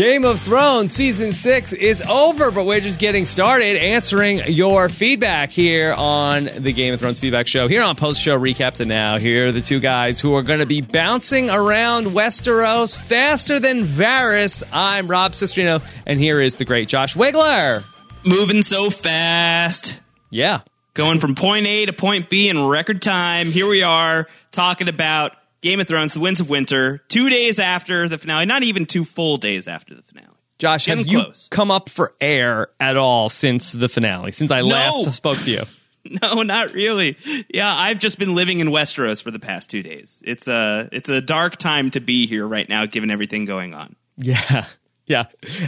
[0.00, 5.50] Game of Thrones season six is over, but we're just getting started answering your feedback
[5.50, 7.68] here on the Game of Thrones feedback show.
[7.68, 10.60] Here on post show recaps, and now here are the two guys who are going
[10.60, 14.62] to be bouncing around Westeros faster than Varys.
[14.72, 17.84] I'm Rob Cesternino, and here is the great Josh Wigler.
[18.24, 20.00] Moving so fast.
[20.30, 20.60] Yeah.
[20.94, 23.48] Going from point A to point B in record time.
[23.48, 28.08] Here we are talking about Game of Thrones, The Winds of Winter, two days after
[28.08, 30.26] the finale, not even two full days after the finale.
[30.58, 31.48] Josh, Getting have you close.
[31.50, 34.66] come up for air at all since the finale, since I No.
[34.68, 35.62] last spoke to you?
[36.22, 37.18] No, not really.
[37.52, 40.22] Yeah, I've just been living in Westeros for the past two days.
[40.24, 43.96] It's a it's a dark time to be here right now, given everything going on.
[44.16, 44.64] Yeah.
[45.10, 45.24] Yeah,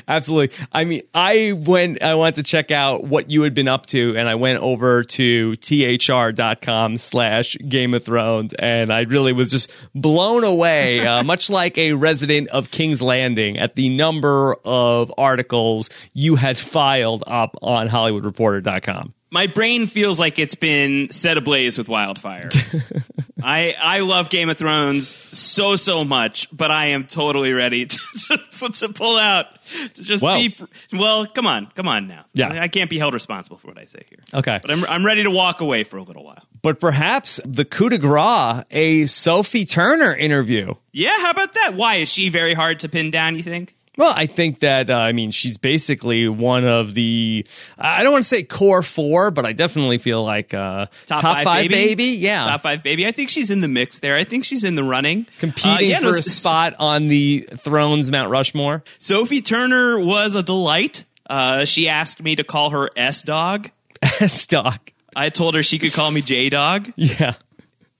[0.06, 0.56] absolutely.
[0.70, 4.16] I mean, I went, I went to check out what you had been up to,
[4.16, 9.74] and I went over to thr.com slash Game of Thrones, and I really was just
[9.96, 15.90] blown away, uh, much like a resident of King's Landing, at the number of articles
[16.12, 19.12] you had filed up on HollywoodReporter.com.
[19.32, 22.50] My brain feels like it's been set ablaze with wildfire.
[23.42, 27.98] I I love Game of Thrones so so much, but I am totally ready to,
[28.60, 29.46] to, to pull out
[29.94, 30.36] to just Well.
[30.38, 30.50] be.
[30.50, 32.26] fr- Well, come on, come on now.
[32.34, 32.52] Yeah.
[32.62, 34.18] I can't be held responsible for what I say here.
[34.34, 34.58] Okay.
[34.60, 36.44] but I'm I'm ready to walk away for a little while.
[36.60, 40.74] But perhaps the coup de grace, a Sophie Turner interview.
[40.92, 41.72] Yeah, how about that?
[41.74, 43.36] Why is she very hard to pin down?
[43.36, 43.74] You think?
[43.98, 47.44] Well, I think that uh, I mean she's basically one of the
[47.78, 51.68] I don't want to say core four, but I definitely feel like uh, Top, five,
[51.68, 52.04] baby.
[52.04, 53.06] Yeah, top five baby.
[53.06, 54.16] I think she's in the mix there.
[54.16, 57.46] I think she's in the running, competing Uh, yeah, for no, a spot on the
[57.56, 58.82] Thrones Mount Rushmore.
[58.98, 61.04] Sophie Turner was a delight.
[61.28, 63.70] Uh, she asked me to call her S Dog.
[64.02, 64.78] S Dog.
[65.14, 66.90] I told her she could call me J Dog.
[66.96, 67.34] Yeah.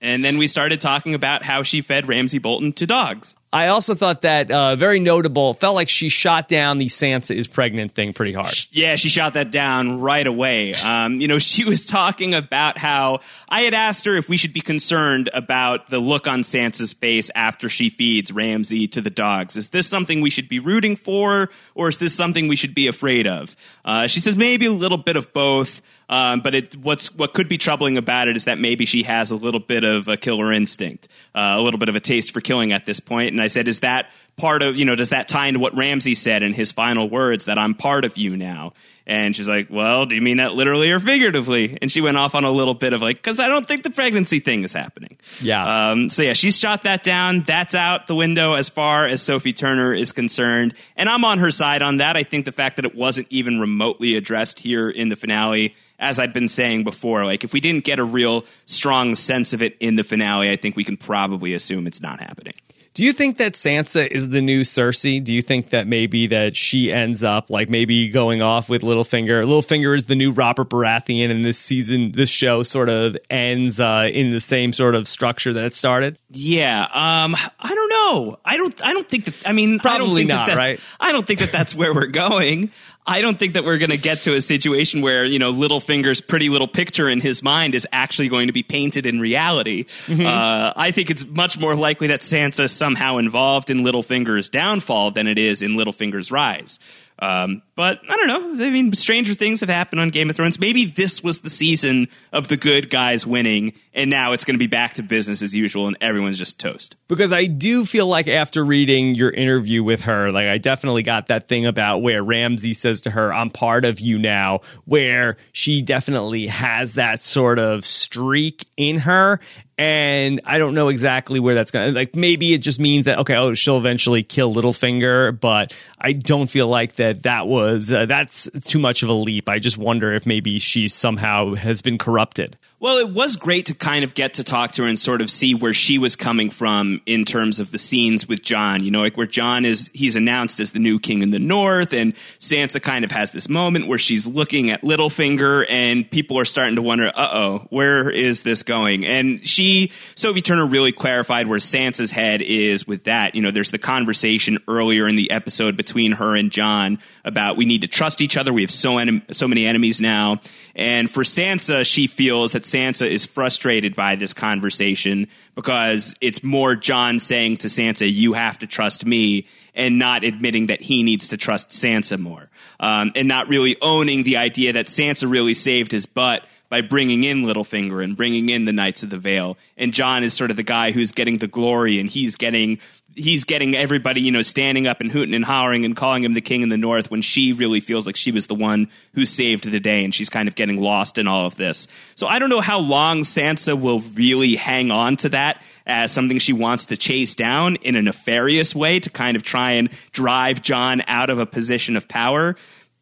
[0.03, 3.37] And then we started talking about how she fed Ramsay Bolton to dogs.
[3.53, 5.53] I also thought that uh, very notable.
[5.53, 8.51] Felt like she shot down the Sansa is pregnant thing pretty hard.
[8.71, 10.73] Yeah, she shot that down right away.
[10.73, 14.53] Um, you know, she was talking about how I had asked her if we should
[14.53, 19.55] be concerned about the look on Sansa's face after she feeds Ramsey to the dogs.
[19.55, 22.87] Is this something we should be rooting for, or is this something we should be
[22.87, 23.55] afraid of?
[23.85, 25.81] Uh, she says maybe a little bit of both.
[26.13, 29.31] Um, but it, what's what could be troubling about it is that maybe she has
[29.31, 32.39] a little bit of a killer instinct, uh, a little bit of a taste for
[32.39, 33.31] killing at this point.
[33.31, 34.95] And I said, is that part of you know?
[34.95, 38.15] Does that tie into what Ramsay said in his final words that I'm part of
[38.15, 38.73] you now?
[39.05, 41.77] And she's like, well, do you mean that literally or figuratively?
[41.81, 43.89] And she went off on a little bit of like, because I don't think the
[43.89, 45.17] pregnancy thing is happening.
[45.41, 45.89] Yeah.
[45.89, 47.41] Um, so yeah, she's shot that down.
[47.41, 50.75] That's out the window as far as Sophie Turner is concerned.
[50.95, 52.15] And I'm on her side on that.
[52.15, 56.19] I think the fact that it wasn't even remotely addressed here in the finale, as
[56.19, 59.77] I've been saying before, like if we didn't get a real strong sense of it
[59.79, 62.55] in the finale, I think we can probably assume it's not happening.
[62.93, 65.23] Do you think that Sansa is the new Cersei?
[65.23, 69.43] Do you think that maybe that she ends up like maybe going off with Littlefinger?
[69.45, 74.07] Littlefinger is the new Robert Baratheon, and this season, this show sort of ends uh,
[74.13, 76.19] in the same sort of structure that it started.
[76.29, 78.37] Yeah, um, I don't know.
[78.45, 78.85] I don't.
[78.85, 79.49] I don't think that.
[79.49, 80.79] I mean, I don't Probably think not, that that's, right?
[80.99, 82.71] I don't think that that's where we're going.
[83.05, 86.21] I don't think that we're going to get to a situation where you know Littlefinger's
[86.21, 89.85] pretty little picture in his mind is actually going to be painted in reality.
[90.05, 90.25] Mm-hmm.
[90.25, 95.27] Uh, I think it's much more likely that Sansa's somehow involved in Littlefinger's downfall than
[95.27, 96.79] it is in Littlefinger's rise.
[97.23, 98.65] Um, but I don't know.
[98.65, 100.59] I mean, stranger things have happened on Game of Thrones.
[100.59, 104.59] Maybe this was the season of the good guys winning, and now it's going to
[104.59, 106.97] be back to business as usual, and everyone's just toast.
[107.07, 111.27] because I do feel like after reading your interview with her, like I definitely got
[111.27, 115.81] that thing about where Ramsay says to her, I'm part of you now, where she
[115.81, 119.39] definitely has that sort of streak in her.
[119.83, 123.19] And I don't know exactly where that's going to, like, maybe it just means that,
[123.19, 128.05] okay, oh, she'll eventually kill Littlefinger, but I don't feel like that that was, uh,
[128.05, 129.49] that's too much of a leap.
[129.49, 132.55] I just wonder if maybe she somehow has been corrupted.
[132.83, 135.29] Well, it was great to kind of get to talk to her and sort of
[135.29, 138.83] see where she was coming from in terms of the scenes with Jon.
[138.83, 141.93] You know, like where Jon is, he's announced as the new king in the north,
[141.93, 146.43] and Sansa kind of has this moment where she's looking at Littlefinger, and people are
[146.43, 149.05] starting to wonder, uh oh, where is this going?
[149.05, 153.33] And she, Sophie Turner, really clarified where Sansa's head is with that.
[153.33, 157.63] You know, there's the conversation earlier in the episode between her and Jon about we
[157.63, 158.51] need to trust each other.
[158.51, 160.41] We have so, enem- so many enemies now.
[160.75, 166.75] And for Sansa, she feels that Sansa is frustrated by this conversation because it's more
[166.75, 171.27] Jon saying to Sansa, you have to trust me, and not admitting that he needs
[171.29, 172.49] to trust Sansa more.
[172.79, 177.23] Um, and not really owning the idea that Sansa really saved his butt by bringing
[177.23, 179.57] in Littlefinger and bringing in the Knights of the Vale.
[179.77, 182.79] And Jon is sort of the guy who's getting the glory and he's getting
[183.15, 186.41] he's getting everybody, you know, standing up and hooting and hollering and calling him the
[186.41, 189.69] king in the north when she really feels like she was the one who saved
[189.69, 191.87] the day and she's kind of getting lost in all of this.
[192.15, 196.39] So I don't know how long Sansa will really hang on to that as something
[196.39, 200.61] she wants to chase down in a nefarious way to kind of try and drive
[200.61, 202.55] Jon out of a position of power.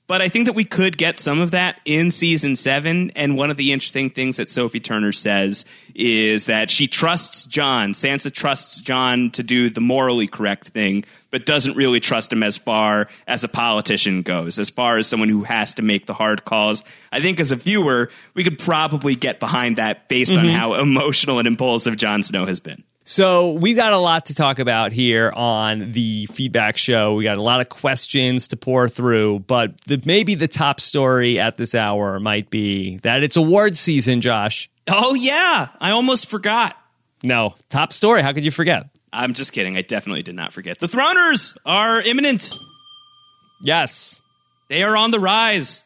[0.07, 3.12] But I think that we could get some of that in season seven.
[3.12, 5.63] And one of the interesting things that Sophie Turner says
[5.95, 7.94] is that she trusts Jon.
[7.94, 12.57] Sansa trusts Jon to do the morally correct thing, but doesn't really trust him as
[12.57, 16.44] far as a politician goes, as far as someone who has to make the hard
[16.44, 16.83] calls.
[17.13, 20.48] I think as a viewer, we could probably get behind that based mm-hmm.
[20.48, 22.83] on how emotional and impulsive Jon Snow has been.
[23.12, 27.16] So we've got a lot to talk about here on the feedback show.
[27.16, 31.38] We got a lot of questions to pour through, but the, maybe the top story
[31.38, 34.69] at this hour might be that it's awards season, Josh.
[34.88, 36.78] Oh yeah, I almost forgot.
[37.22, 38.22] No, top story.
[38.22, 38.86] How could you forget?
[39.12, 39.75] I'm just kidding.
[39.75, 40.80] I definitely did not forget.
[40.80, 42.56] The Throners are imminent.
[43.62, 44.22] Yes,
[44.69, 45.84] they are on the rise.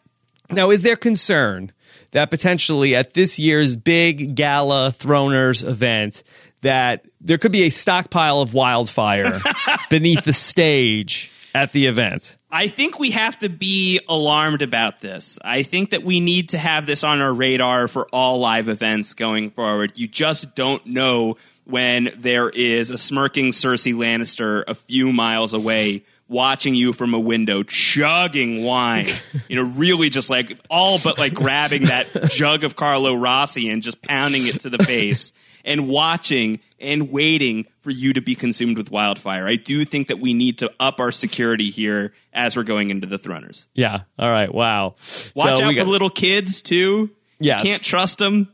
[0.52, 1.72] Now, is there concern
[2.12, 6.22] that potentially at this year's big gala Throners event?
[6.66, 9.40] That there could be a stockpile of wildfire
[9.92, 12.38] beneath the stage at the event.
[12.52, 15.38] I think we have to be alarmed about this.
[15.44, 19.14] I think that we need to have this on our radar for all live events
[19.14, 20.00] going forward.
[20.00, 26.04] You just don't know when there is a smirking Cersei Lannister a few miles away
[26.28, 29.08] watching you from a window chugging wine
[29.48, 33.84] you know really just like all but like grabbing that jug of carlo rossi and
[33.84, 35.34] just pounding it to the face
[35.66, 39.46] and watching and waiting for you to be consumed with wildfire.
[39.48, 43.08] I do think that we need to up our security here as we're going into
[43.08, 43.68] the Throners.
[43.74, 44.02] Yeah.
[44.18, 44.54] All right.
[44.54, 44.96] Wow.
[45.36, 47.10] Watch so out got- for little kids too.
[47.40, 47.62] Yeah.
[47.62, 48.50] Can't trust them.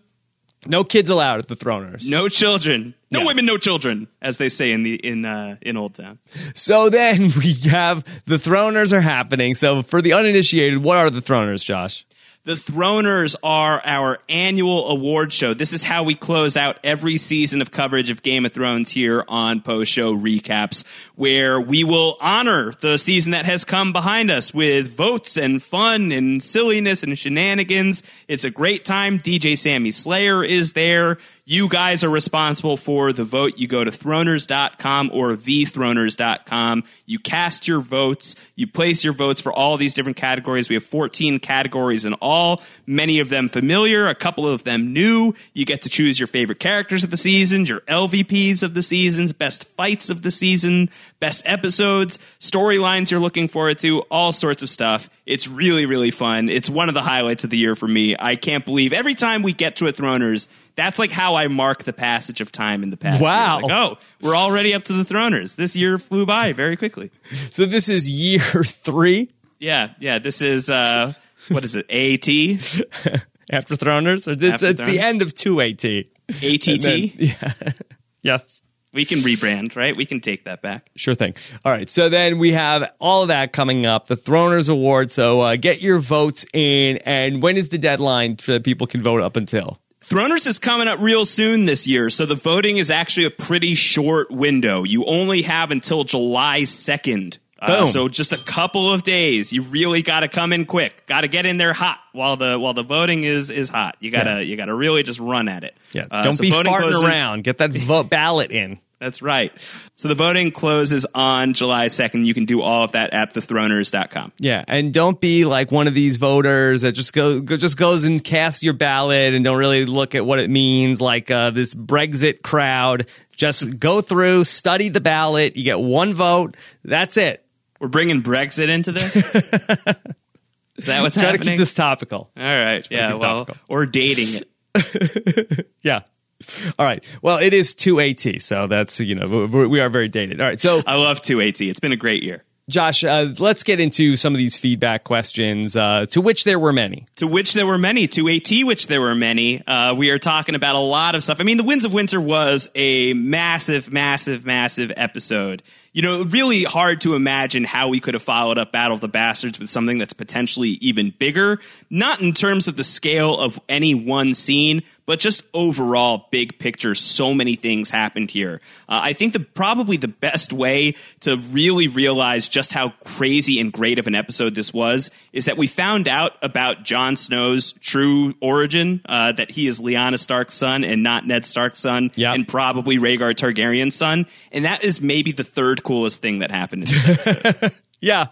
[0.68, 2.08] No kids allowed at the Throners.
[2.10, 2.94] No children.
[3.10, 3.26] No yeah.
[3.28, 6.20] women, no children, as they say in the in uh, in Oldtown.
[6.56, 9.56] So then we have the Throners are happening.
[9.56, 12.06] So for the uninitiated, what are the Throners, Josh?
[12.44, 15.54] The Throners are our annual award show.
[15.54, 19.24] This is how we close out every season of coverage of Game of Thrones here
[19.28, 20.84] on post show recaps,
[21.16, 26.12] where we will honor the season that has come behind us with votes and fun
[26.12, 28.02] and silliness and shenanigans.
[28.28, 29.20] It's a great time.
[29.20, 31.18] DJ Sammy Slayer is there.
[31.44, 33.58] You guys are responsible for the vote.
[33.58, 36.84] You go to throners.com or thethroners.com.
[37.08, 38.36] You cast your votes.
[38.56, 40.70] You place your votes for all these different categories.
[40.70, 45.34] We have 14 categories in all, many of them familiar, a couple of them new.
[45.54, 49.34] You get to choose your favorite characters of the season, your LVPs of the seasons,
[49.34, 50.90] best fights of the season,
[51.20, 55.10] best episodes, storylines you're looking forward to, all sorts of stuff.
[55.26, 56.50] It's really, really fun.
[56.50, 58.16] It's one of the highlights of the year for me.
[58.20, 60.48] I can't believe every time we get to a Throners,
[60.82, 63.22] that's like how I mark the passage of time in the past.
[63.22, 63.60] Wow.
[63.62, 65.56] Like, oh, we're already up to the Throners.
[65.56, 67.12] This year flew by very quickly.
[67.52, 69.30] So this is year three?
[69.60, 70.20] Yeah, yeah.
[70.20, 71.14] This is, uh,
[71.50, 72.28] what is it, AT?
[73.52, 74.28] After Throners?
[74.28, 74.86] Or this, After it's Throners?
[74.86, 76.08] the end of 2AT.
[76.30, 76.82] ATT?
[76.82, 77.74] Then, yeah.
[78.22, 78.62] yes.
[78.94, 79.96] We can rebrand, right?
[79.96, 80.90] We can take that back.
[80.96, 81.36] Sure thing.
[81.64, 81.90] All right.
[81.90, 85.12] So then we have all of that coming up, the Throners Award.
[85.12, 86.98] So uh, get your votes in.
[87.06, 89.81] And when is the deadline so that people can vote up until?
[90.12, 93.76] Throners is coming up real soon this year, so the voting is actually a pretty
[93.76, 94.84] short window.
[94.84, 97.38] You only have until July 2nd.
[97.58, 99.54] Uh, so just a couple of days.
[99.54, 101.06] You really got to come in quick.
[101.08, 103.96] Got to get in there hot while the while the voting is is hot.
[104.02, 104.40] You gotta yeah.
[104.40, 105.78] you gotta really just run at it.
[105.94, 107.04] Yeah, uh, don't so be farting closes.
[107.04, 107.46] around.
[107.46, 108.80] Get that vote ballot in.
[109.02, 109.52] That's right.
[109.96, 112.24] So the voting closes on July 2nd.
[112.24, 114.32] You can do all of that at thethroners.com.
[114.38, 118.24] Yeah, and don't be like one of these voters that just go, just goes and
[118.24, 122.44] casts your ballot and don't really look at what it means like uh, this Brexit
[122.44, 123.08] crowd.
[123.36, 126.56] Just go through, study the ballot, you get one vote.
[126.84, 127.44] That's it.
[127.80, 129.16] We're bringing Brexit into this?
[130.78, 131.42] Is that what's Try happening?
[131.42, 132.30] to keep this topical.
[132.38, 132.84] All right.
[132.84, 133.58] Try yeah, well, topical.
[133.68, 134.44] or dating
[134.76, 135.68] it.
[135.82, 136.02] yeah.
[136.80, 137.04] All right.
[137.22, 140.42] Well, it is 2AT, so that's, you know, we are very dated.
[140.42, 140.60] All right.
[140.60, 141.70] So I love 2AT.
[141.70, 142.44] It's been a great year.
[142.70, 146.72] Josh, uh, let's get into some of these feedback questions, uh, to which there were
[146.72, 147.06] many.
[147.18, 148.08] To which there were many.
[148.08, 149.66] To AT, which there were many.
[149.66, 151.42] Uh, we are talking about a lot of stuff.
[151.42, 155.64] I mean, The Winds of Winter was a massive, massive, massive episode.
[155.94, 159.08] You know, really hard to imagine how we could have followed up Battle of the
[159.10, 161.60] Bastards with something that's potentially even bigger.
[161.90, 166.96] Not in terms of the scale of any one scene, but just overall big picture.
[166.96, 168.62] So many things happened here.
[168.88, 173.74] Uh, I think the probably the best way to really realize just how crazy and
[173.74, 178.34] great of an episode this was is that we found out about Jon Snow's true
[178.40, 182.36] origin, uh, that he is Lyanna Stark's son and not Ned Stark's son, Yep.
[182.36, 184.26] and probably Rhaegar Targaryen's son.
[184.54, 187.72] And that is maybe the third coolest thing that happened in this episode.
[188.02, 188.28] Yeah.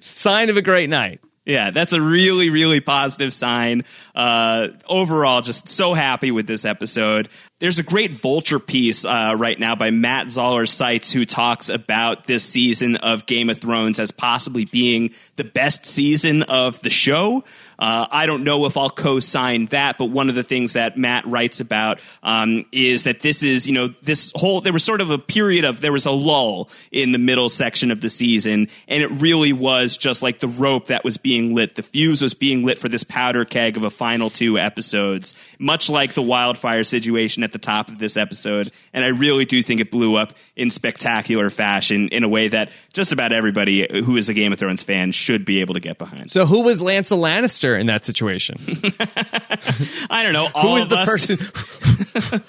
[0.00, 1.20] Sign of a great night.
[1.44, 3.84] Yeah, that's a really, really positive sign.
[4.14, 7.30] Uh, overall, just so happy with this episode.
[7.58, 12.24] There's a great vulture piece uh, right now by Matt Zoller Seitz who talks about
[12.24, 17.44] this season of Game of Thrones as possibly being the best season of the show.
[17.78, 21.24] Uh, I don't know if I'll co-sign that, but one of the things that Matt
[21.26, 25.10] writes about um, is that this is, you know, this whole there was sort of
[25.10, 29.02] a period of there was a lull in the middle section of the season, and
[29.02, 31.76] it really was just like the rope that was being lit.
[31.76, 35.88] The fuse was being lit for this powder keg of a final two episodes, much
[35.88, 38.72] like the wildfire situation at the top of this episode.
[38.92, 42.72] And I really do think it blew up in spectacular fashion in a way that
[42.92, 45.98] just about everybody who is a Game of Thrones fan should be able to get
[45.98, 46.30] behind.
[46.30, 48.56] So who was Lancel Lannister in that situation?
[50.10, 50.46] I don't know.
[50.46, 52.40] Who All was of the us, person?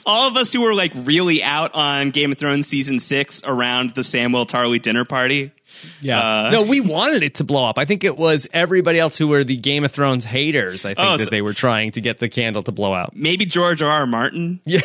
[0.06, 3.90] all of us who were like really out on Game of Thrones season six around
[3.94, 5.50] the Samwell Tarly dinner party.
[6.00, 6.20] Yeah.
[6.20, 7.78] Uh, no, we wanted it to blow up.
[7.78, 10.84] I think it was everybody else who were the Game of Thrones haters.
[10.84, 13.16] I think Oh, that so- they were trying to get the candle to blow out.
[13.16, 13.90] Maybe George R.
[13.90, 14.06] R.
[14.06, 14.60] Martin.
[14.66, 14.80] Yeah.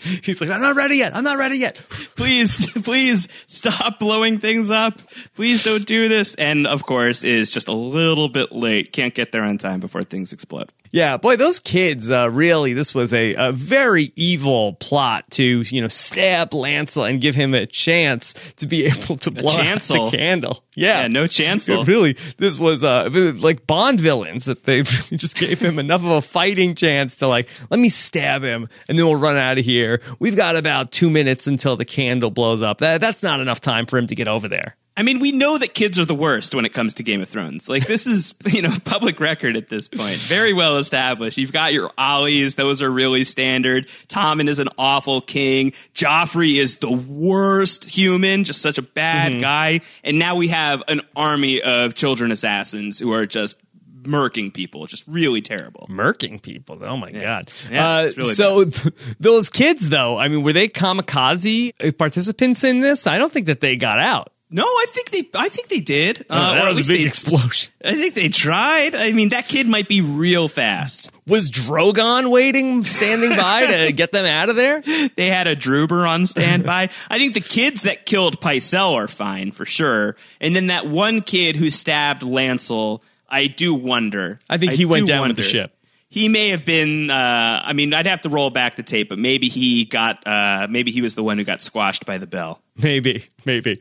[0.22, 1.14] He's like, I'm not ready yet.
[1.14, 1.76] I'm not ready yet.
[2.16, 5.00] Please, please stop blowing things up.
[5.34, 6.34] Please don't do this.
[6.36, 8.92] And of course, is just a little bit late.
[8.92, 10.70] Can't get there on time before things explode.
[10.92, 12.72] Yeah, boy, those kids uh, really.
[12.72, 17.54] This was a, a very evil plot to you know stab Lancel and give him
[17.54, 20.64] a chance to be able to blow out the candle.
[20.74, 21.82] Yeah, Yeah, no chancel.
[21.82, 23.08] It really, this was uh,
[23.40, 27.48] like Bond villains that they just gave him enough of a fighting chance to like,
[27.70, 30.00] let me stab him and then we'll run out of here.
[30.18, 32.78] We've got about two minutes until the candle blows up.
[32.78, 34.76] That that's not enough time for him to get over there.
[34.96, 37.28] I mean, we know that kids are the worst when it comes to Game of
[37.28, 37.68] Thrones.
[37.68, 40.16] Like this is, you know, public record at this point.
[40.16, 41.38] Very well established.
[41.38, 43.86] You've got your Ollies; those are really standard.
[44.08, 45.70] Tommen is an awful king.
[45.94, 49.80] Joffrey is the worst human, just such a bad guy.
[50.04, 53.60] And now we have an army of children assassins who are just
[54.02, 54.86] murking people.
[54.86, 55.86] Just really terrible.
[55.88, 56.78] murking people.
[56.84, 57.52] Oh my god!
[57.70, 62.80] Yeah, uh, really so th- those kids, though, I mean, were they kamikaze participants in
[62.80, 63.06] this?
[63.06, 64.32] I don't think that they got out.
[64.52, 65.28] No, I think they.
[65.38, 66.26] I think they did.
[66.28, 67.06] Uh, that or at was least a big they.
[67.06, 67.72] explosion.
[67.84, 68.96] I think they tried.
[68.96, 71.12] I mean, that kid might be real fast.
[71.28, 74.82] Was Drogon waiting, standing by to get them out of there?
[75.14, 76.90] They had a Druber on standby.
[77.08, 80.16] I think the kids that killed Pycelle are fine for sure.
[80.40, 84.40] And then that one kid who stabbed Lancel, I do wonder.
[84.50, 85.72] I think he went do down with the ship.
[86.10, 87.08] He may have been.
[87.08, 90.26] Uh, I mean, I'd have to roll back the tape, but maybe he got.
[90.26, 92.60] Uh, maybe he was the one who got squashed by the bell.
[92.82, 93.80] Maybe, maybe.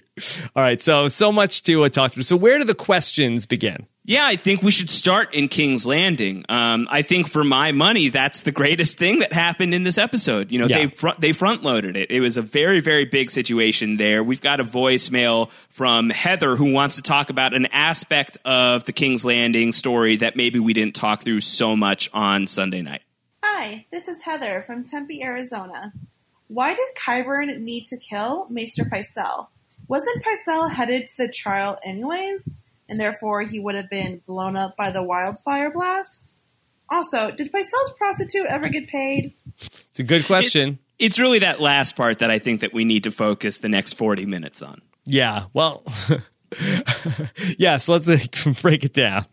[0.56, 2.24] All right, so so much to uh, talk through.
[2.24, 3.88] So where do the questions begin?
[4.10, 6.44] Yeah, I think we should start in King's Landing.
[6.50, 10.52] Um, I think for my money, that's the greatest thing that happened in this episode.
[10.52, 10.80] You know, Yeah.
[10.80, 12.10] they front, they front loaded it.
[12.10, 14.24] It was a very very big situation there.
[14.24, 18.94] We've got a voicemail from Heather who wants to talk about an aspect of the
[18.94, 23.04] King's Landing story that maybe we didn't talk through so much on Sunday night.
[23.44, 25.94] Hi, this is Heather from Tempe, Arizona.
[26.48, 29.50] Why did Qyburn need to kill Maester Pycelle?
[29.88, 32.58] Wasn't Pycelle headed to the trial anyways,
[32.90, 36.36] and therefore he would have been blown up by the wildfire blast?
[36.90, 39.34] Also, did Pycelle's prostitute ever get paid?
[39.58, 40.80] It's a good question.
[40.98, 43.94] It's really that last part that I think that we need to focus the next
[43.94, 44.82] forty minutes on.
[45.06, 45.46] yeah.
[45.54, 45.84] Well,
[47.58, 47.88] yes.
[47.88, 48.18] let's uh,
[48.62, 49.26] break it down.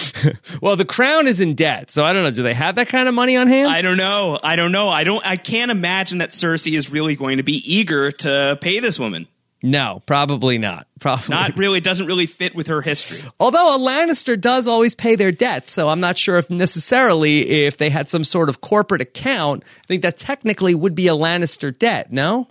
[0.62, 2.30] well, the crown is in debt, so I don't know.
[2.30, 3.70] Do they have that kind of money on hand?
[3.70, 4.38] I don't know.
[4.42, 4.88] I don't know.
[4.88, 5.24] I don't.
[5.24, 9.28] I can't imagine that Cersei is really going to be eager to pay this woman.
[9.62, 10.86] No, probably not.
[10.98, 11.80] Probably Not really.
[11.80, 13.28] Doesn't really fit with her history.
[13.40, 17.76] Although a Lannister does always pay their debts, so I'm not sure if necessarily if
[17.76, 21.76] they had some sort of corporate account, I think that technically would be a Lannister
[21.76, 22.48] debt, no?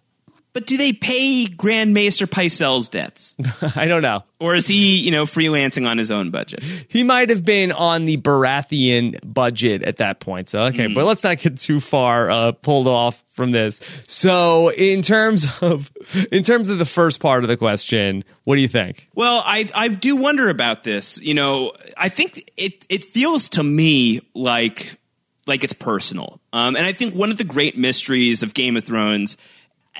[0.53, 3.37] But do they pay Grand Maester Pycelle's debts,
[3.75, 4.25] I don't know.
[4.39, 6.61] or is he, you know, freelancing on his own budget?
[6.89, 10.49] He might have been on the Baratheon budget at that point.
[10.49, 13.77] So okay, but let's not get too far uh, pulled off from this.
[14.07, 15.89] So in terms of
[16.31, 19.07] in terms of the first part of the question, what do you think?
[19.15, 21.21] Well, I I do wonder about this.
[21.21, 24.97] You know, I think it it feels to me like
[25.47, 26.39] like it's personal.
[26.53, 29.37] Um, and I think one of the great mysteries of Game of Thrones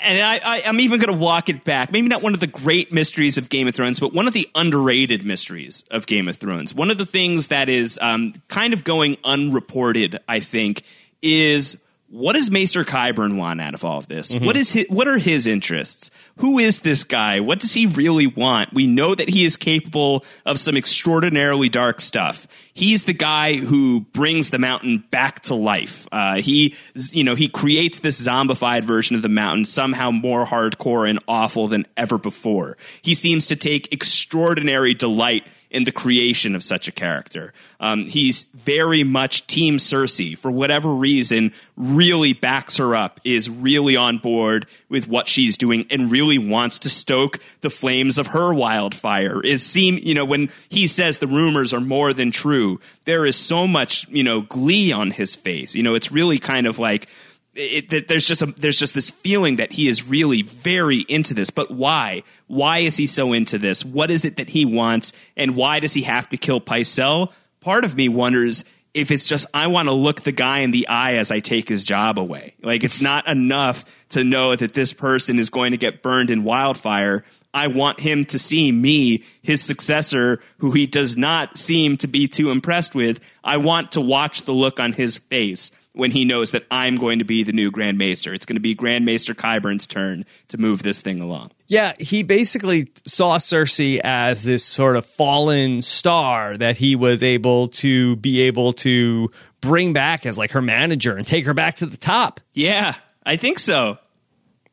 [0.02, 1.92] and I, I, I'm even going to walk it back.
[1.92, 4.48] Maybe not one of the great mysteries of Game of Thrones, but one of the
[4.56, 6.74] underrated mysteries of Game of Thrones.
[6.74, 10.84] One of the things that is um, kind of going unreported, I think,
[11.22, 11.78] is
[12.12, 14.34] what does Maester Qyburn want out of all of this?
[14.34, 14.46] Mm-hmm.
[14.46, 16.12] What is his, what are his interests?
[16.38, 17.40] Who is this guy?
[17.40, 18.74] What does he really want?
[18.74, 22.48] We know that he is capable of some extraordinarily dark stuff.
[22.74, 26.08] He's the guy who brings the mountain back to life.
[26.12, 26.76] Uh, he,
[27.12, 31.68] you know, he creates this zombified version of the mountain somehow more hardcore and awful
[31.68, 32.78] than ever before.
[33.02, 37.54] He seems to take extraordinary delight in the creation of such a character.
[37.80, 41.54] Um, he's very much Team Cersei for whatever reason.
[41.78, 46.80] Really backs her up, is really on board with what she's doing, and really wants
[46.80, 49.42] to stoke the flames of her wildfire.
[49.42, 52.61] Is seem you know when he says the rumors are more than true,
[53.06, 55.76] there is so much you know glee on his face.
[55.76, 57.08] You know, it's really kind of like
[57.54, 61.34] it, it, there's just a, there's just this feeling that he is really very into
[61.34, 61.50] this.
[61.50, 62.24] But why?
[62.48, 63.84] Why is he so into this?
[63.84, 67.32] What is it that he wants, and why does he have to kill Pycelle?
[67.60, 68.64] Part of me wonders
[68.94, 71.70] if it's just I want to look the guy in the eye as I take
[71.70, 72.56] his job away.
[72.62, 76.44] Like it's not enough to know that this person is going to get burned in
[76.44, 77.24] wildfire.
[77.54, 82.28] I want him to see me, his successor, who he does not seem to be
[82.28, 83.20] too impressed with.
[83.44, 87.20] I want to watch the look on his face when he knows that I'm going
[87.20, 88.34] to be the new Grand Maester.
[88.34, 91.52] It's going to be Grand Maester Qyburn's turn to move this thing along.
[91.68, 97.68] Yeah, he basically saw Cersei as this sort of fallen star that he was able
[97.70, 101.86] to be able to bring back as like her manager and take her back to
[101.86, 102.40] the top.
[102.54, 103.98] Yeah, I think so.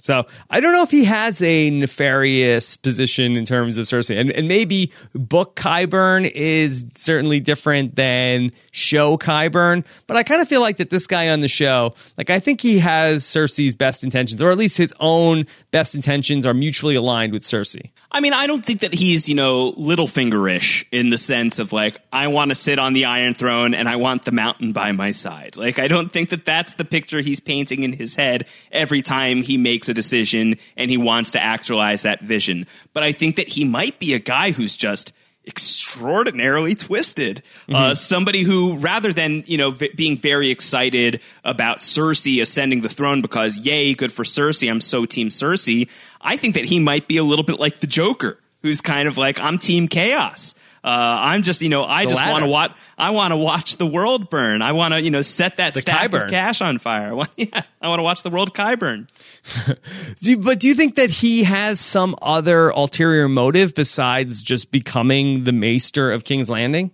[0.09, 4.31] So I don't know if he has a nefarious position in terms of Cersei, and,
[4.31, 9.85] and maybe book Qyburn is certainly different than show Qyburn.
[10.07, 12.63] But I kind of feel like that this guy on the show, like I think
[12.63, 17.35] he has Cersei's best intentions, or at least his own best intentions are mutually aligned
[17.35, 17.91] with Cersei.
[18.11, 22.01] I mean, I don't think that he's, you know, Littlefingerish in the sense of like,
[22.11, 25.13] I want to sit on the Iron Throne and I want the mountain by my
[25.13, 25.57] side.
[25.59, 29.43] Like, I don't think that that's the picture he's painting in his head every time
[29.43, 32.67] he makes a decision and he wants to actualize that vision.
[32.95, 35.13] But I think that he might be a guy who's just
[35.47, 37.43] extraordinarily twisted.
[37.69, 42.89] Uh, somebody who, rather than you know v- being very excited about Cersei ascending the
[42.89, 45.89] throne because yay, good for Cersei, I'm so team Cersei.
[46.21, 49.17] I think that he might be a little bit like the Joker, who's kind of
[49.17, 50.55] like I'm team chaos.
[50.85, 52.77] Uh, I'm just, you know, I The just want to watch.
[52.97, 54.63] I want to watch the world burn.
[54.63, 57.09] I want to, you know, set that The stack of cash on fire.
[57.11, 59.09] I want- yeah, I want to watch the world Kai burn.
[60.39, 65.53] But do you think that he has some other ulterior motive besides just becoming the
[65.53, 66.91] maester of King's Landing?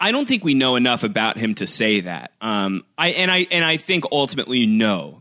[0.00, 2.32] I don't think we know enough about him to say that.
[2.40, 5.20] Um, I and I and I think ultimately no.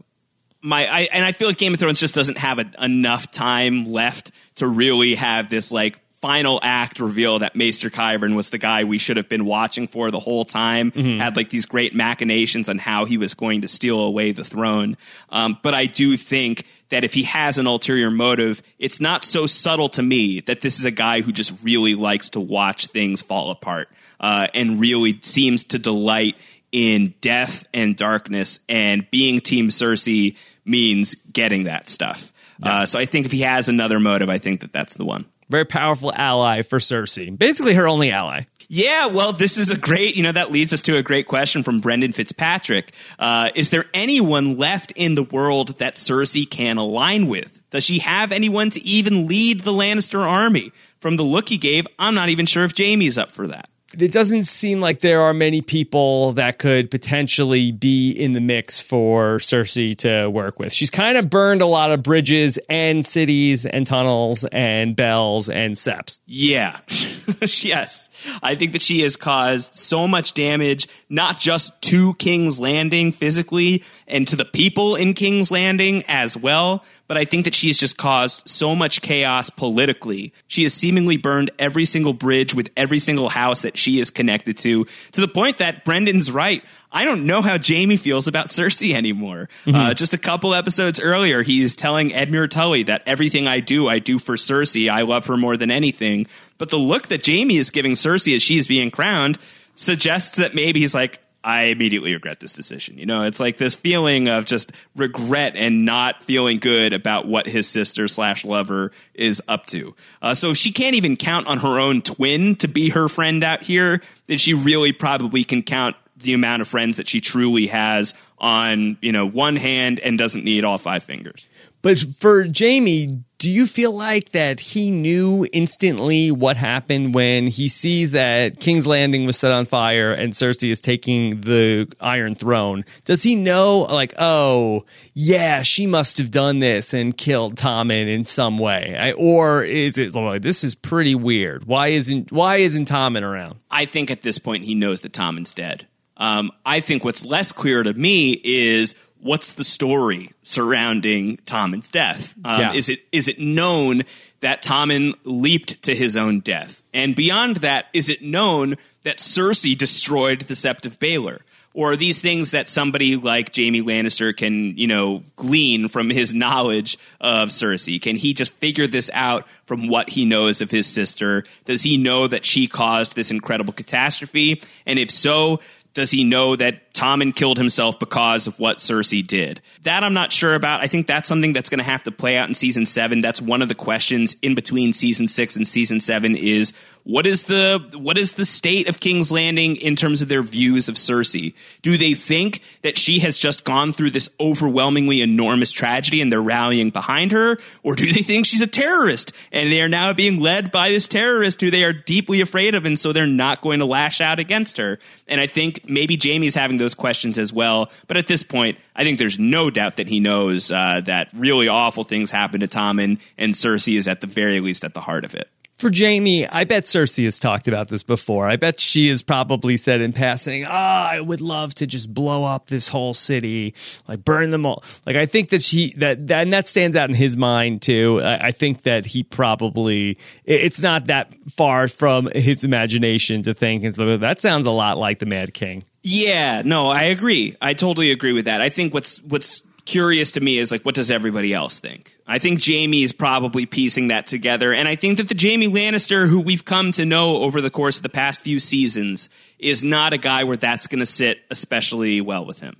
[0.61, 3.85] My I and I feel like Game of Thrones just doesn't have a, enough time
[3.85, 8.85] left to really have this like final act reveal that Maester Qyburn was the guy
[8.85, 10.89] we should have been watching for the whole time.
[11.19, 14.95] Had like these great machinations on how he was going to steal away the throne.
[15.29, 19.45] Um, but I do think that if he has an ulterior motive, it's not so
[19.45, 23.21] subtle to me that this is a guy who just really likes to watch things
[23.21, 23.89] fall apart
[24.21, 26.37] uh, and really seems to delight
[26.71, 28.61] in death and darkness.
[28.69, 32.31] And being Team Cersei means getting that stuff.
[32.63, 35.25] Uh, so I think if he has another motive, I think that that's the one.
[35.53, 38.45] Very powerful ally for Cersei, basically her only ally.
[38.69, 41.61] Yeah, well, this is a great, you know, that leads us to a great question
[41.61, 42.91] from Brendan Fitzpatrick.
[43.19, 47.61] Uh, is there anyone left in the world that Cersei can align with?
[47.69, 50.71] Does she have anyone to even lead the Lannister army?
[50.97, 53.69] From the look he gave, I'm not even sure if Jaime's up for that.
[53.97, 58.81] It doesn't seem like there are many people that could potentially be in the mix
[58.81, 60.73] for Cersei to work with.
[60.73, 65.75] She's kind of burned a lot of bridges and cities and tunnels and bells and
[65.75, 66.21] seps.
[66.25, 66.79] Yeah.
[67.41, 68.09] yes.
[68.41, 73.83] I think that she has caused so much damage, not just to King's Landing physically
[74.07, 77.77] and to the people in King's Landing as well, but I think that she has
[77.77, 80.33] just caused so much chaos politically.
[80.47, 84.57] She has seemingly burned every single bridge with every single house that she is connected
[84.57, 86.63] to, to the point that Brendan's right.
[86.91, 89.47] I don't know how Jaime feels about Cersei anymore.
[89.75, 93.99] Uh, just a couple episodes earlier, he's telling Edmure Tully that everything I do, I
[93.99, 94.89] do for Cersei.
[94.89, 96.25] I love her more than anything.
[96.57, 99.37] But the look that Jaime is giving Cersei as she's being crowned
[99.75, 102.97] suggests that maybe he's like, I immediately regret this decision.
[102.97, 107.47] You know, it's like this feeling of just regret and not feeling good about what
[107.47, 109.95] his sister slash lover is up to.
[110.21, 113.43] Uh, so if she can't even count on her own twin to be her friend
[113.43, 117.67] out here, then she really probably can count the amount of friends that she truly
[117.67, 121.49] has on, you know, one hand and doesn't need all five fingers.
[121.83, 127.67] But for Jaime, do you feel like that he knew instantly what happened when he
[127.67, 132.85] sees that King's Landing was set on fire and Cersei is taking the Iron Throne?
[133.03, 138.25] Does he know, like, oh, yeah, she must have done this and killed Tommen in
[138.25, 141.65] some way, I, or is it like this is pretty weird?
[141.65, 143.59] Why isn't why isn't Tommen around?
[143.69, 145.85] I think at this point he knows that Tommen's dead.
[146.15, 152.35] Um, I think what's less clear to me is what's the story surrounding Tommen's death?
[152.45, 152.73] Um, Yeah.
[152.73, 154.03] Is it is it known
[154.41, 156.83] that Tommen leaped to his own death?
[156.93, 161.39] And beyond that, is it known that Cersei destroyed the Sept of Baelor?
[161.75, 166.31] Or are these things that somebody like Jaime Lannister can, you know, glean from his
[166.31, 167.99] knowledge of Cersei?
[167.99, 171.43] Can he just figure this out from what he knows of his sister?
[171.65, 174.61] Does he know that she caused this incredible catastrophe?
[174.85, 175.61] And if so,
[175.95, 179.59] does he know that Tommen killed himself because of what Cersei did?
[179.81, 180.79] That I'm not sure about.
[180.79, 183.19] I think that's something that's going to have to play out in season seven.
[183.19, 186.71] That's one of the questions in between season six and season seven is
[187.03, 190.87] what is the what is the state of King's Landing in terms of their views
[190.87, 191.53] of Cersei?
[191.81, 196.41] Do they think that she has just gone through this overwhelmingly enormous tragedy and they're
[196.41, 200.39] rallying behind her, or do they think she's a terrorist and they are now being
[200.39, 203.79] led by this terrorist who they are deeply afraid of, and so they're not going
[203.79, 204.97] to lash out against her?
[205.27, 207.91] And I think maybe Jaime's having those questions as well.
[208.07, 211.67] But at this point, I think there's no doubt that he knows uh, that really
[211.67, 215.25] awful things happen to Tommen, and Cersei is at the very least at the heart
[215.25, 215.49] of it.
[215.75, 218.47] For Jaime, I bet Cersei has talked about this before.
[218.47, 222.45] I bet she has probably said in passing, "Ah, I would love to just blow
[222.45, 223.73] up this whole city,
[224.07, 227.09] like burn them all." Like I think that she that, that and that stands out
[227.09, 228.21] in his mind too.
[228.23, 233.83] I, I think that he probably it's not that far from his imagination to think
[233.95, 235.83] that sounds a lot like the Mad King.
[236.03, 237.55] Yeah, no, I agree.
[237.61, 238.61] I totally agree with that.
[238.61, 242.15] I think what's what's curious to me is like what does everybody else think?
[242.25, 246.27] I think Jaime is probably piecing that together and I think that the Jaime Lannister
[246.27, 249.29] who we've come to know over the course of the past few seasons
[249.63, 252.75] is not a guy where that's going to sit especially well with him.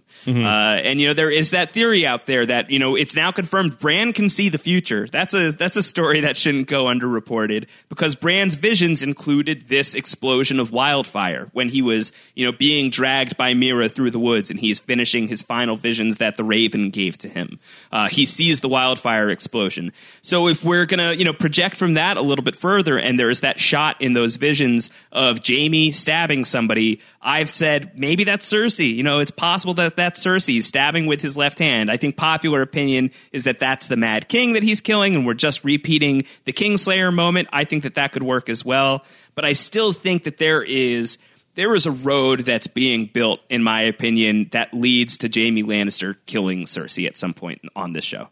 [0.45, 3.32] Uh, and you know there is that theory out there that you know it's now
[3.32, 5.06] confirmed Bran can see the future.
[5.08, 10.60] That's a that's a story that shouldn't go underreported because Bran's visions included this explosion
[10.60, 14.60] of wildfire when he was you know being dragged by Meera through the woods and
[14.60, 17.60] he's finishing his final visions that the Raven gave to him.
[17.91, 19.91] Uh, he sees the wildfire explosion.
[20.21, 23.29] So if we're gonna you know project from that a little bit further and there
[23.29, 28.95] is that shot in those visions of Jaime stabbing somebody, I've said maybe that's Cersei.
[28.95, 31.91] You know, it's possible that that's Cersei stabbing with his left hand.
[31.91, 35.33] I think popular opinion is that that's the Mad King that he's killing, and we're
[35.33, 37.49] just repeating the Kingslayer moment.
[37.51, 39.03] I think that that could work as well,
[39.35, 41.17] but I still think that there is
[41.55, 46.17] there is a road that's being built, in my opinion, that leads to Jaime Lannister
[46.25, 48.29] killing Cersei at some point on this show.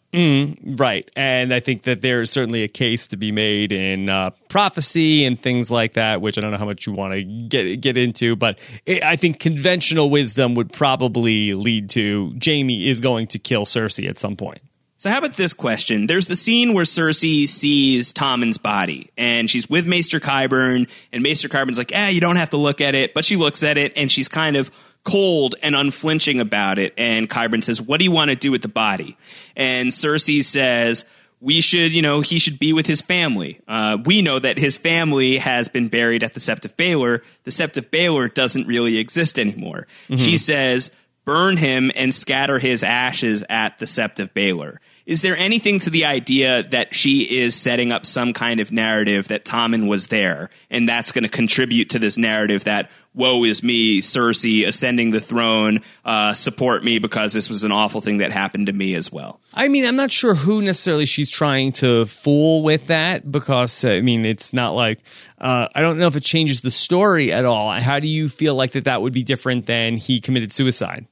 [0.78, 1.10] Right.
[1.16, 5.26] And I think that there is certainly a case to be made in uh, prophecy
[5.26, 7.98] and things like that, which I don't know how much you want to get get
[7.98, 13.40] into, but it, I think conventional wisdom would probably lead to Jaime is going to
[13.40, 14.62] kill Cersei at some point.
[15.02, 16.06] So how about this question?
[16.06, 21.50] There's the scene where Cersei sees Tommen's body, and she's with Maester Qyburn, and Maester
[21.50, 23.94] Qyburn's like, "Eh, you don't have to look at it," but she looks at it,
[23.96, 24.70] and she's kind of
[25.04, 26.94] cold and unflinching about it.
[27.00, 29.18] And Qyburn says, "What do you want to do with the body?"
[29.56, 31.04] And Cersei says.
[31.44, 33.62] We should, you know, he should be with his family.
[33.68, 37.24] Uh, we know that his family has been buried at the Sept of Baelor.
[37.46, 39.88] The Sept of Baelor doesn't really exist anymore.
[40.16, 40.92] She says,
[41.26, 44.78] burn him and scatter his ashes at the Sept of Baelor.
[45.06, 49.28] Is there anything to the idea that she is setting up some kind of narrative
[49.30, 53.62] that Tommen was there, and that's going to contribute to this narrative that woe is
[53.62, 58.32] me, Cersei ascending the throne, uh, support me because this was an awful thing that
[58.32, 59.42] happened to me as well.
[59.54, 64.02] I mean, I'm not sure who necessarily she's trying to fool with that because, I
[64.02, 65.00] mean, it's not like,
[65.40, 67.72] uh, I don't know if it changes the story at all.
[67.72, 71.06] How do you feel like that that would be different than he committed suicide?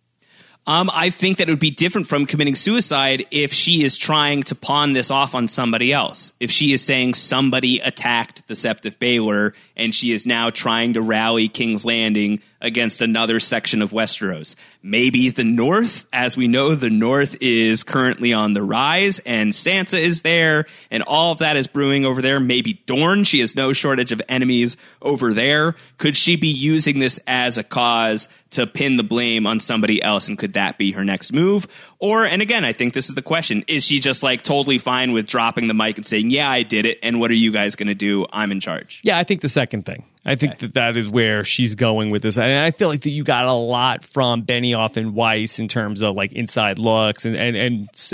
[0.69, 4.43] Um, I think that it would be different from committing suicide if she is trying
[4.43, 6.31] to pawn this off on somebody else.
[6.39, 10.93] If she is saying somebody attacked the Sept of Baelor and she is now trying
[10.93, 14.55] to rally King's Landing against another section of Westeros.
[14.83, 19.99] Maybe the North, as we know, the North is currently on the rise and Sansa
[19.99, 22.39] is there and all of that is brewing over there.
[22.39, 25.73] Maybe Dorne, she has no shortage of enemies over there.
[25.97, 30.27] Could she be using this as a cause to pin the blame on somebody else
[30.27, 31.93] and could that be her next move?
[31.99, 35.11] Or and again i think this is the question is she just like totally fine
[35.11, 37.75] with dropping the mic and saying yeah i did it and what are you guys
[37.75, 38.25] going to do?
[38.31, 39.01] I'm in charge.
[39.03, 40.03] Yeah, I think the second thing.
[40.25, 43.09] I think that that is where she's going with this, and I feel like that
[43.09, 47.37] you got a lot from Benioff and Weiss in terms of like inside looks, and
[47.37, 47.55] and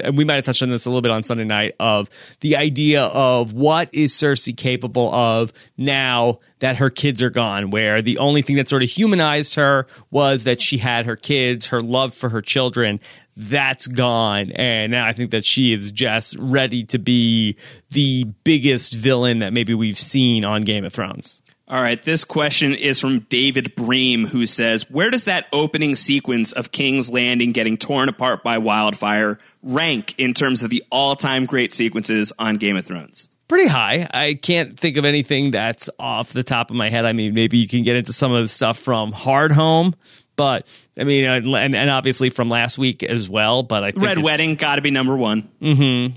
[0.03, 2.07] and we might have touched on this a little bit on Sunday night of
[2.41, 8.03] the idea of what is Cersei capable of now that her kids are gone, where
[8.03, 11.81] the only thing that sort of humanized her was that she had her kids, her
[11.81, 12.99] love for her children.
[13.35, 14.51] That's gone.
[14.51, 17.57] And now I think that she is just ready to be
[17.89, 21.41] the biggest villain that maybe we've seen on Game of Thrones.
[21.67, 26.51] All right, this question is from David Bream, who says, Where does that opening sequence
[26.51, 31.47] of King's Landing getting torn apart by wildfire rank in terms of the all time
[31.47, 33.29] great sequences on Game of Thrones?
[33.47, 34.07] Pretty high.
[34.13, 37.03] I can't think of anything that's off the top of my head.
[37.03, 39.95] I mean, maybe you can get into some of the stuff from Hardhome,
[40.35, 40.67] but
[40.99, 43.63] I mean, uh, and, and obviously from last week as well.
[43.63, 45.49] But I think Red Wedding, got to be number one.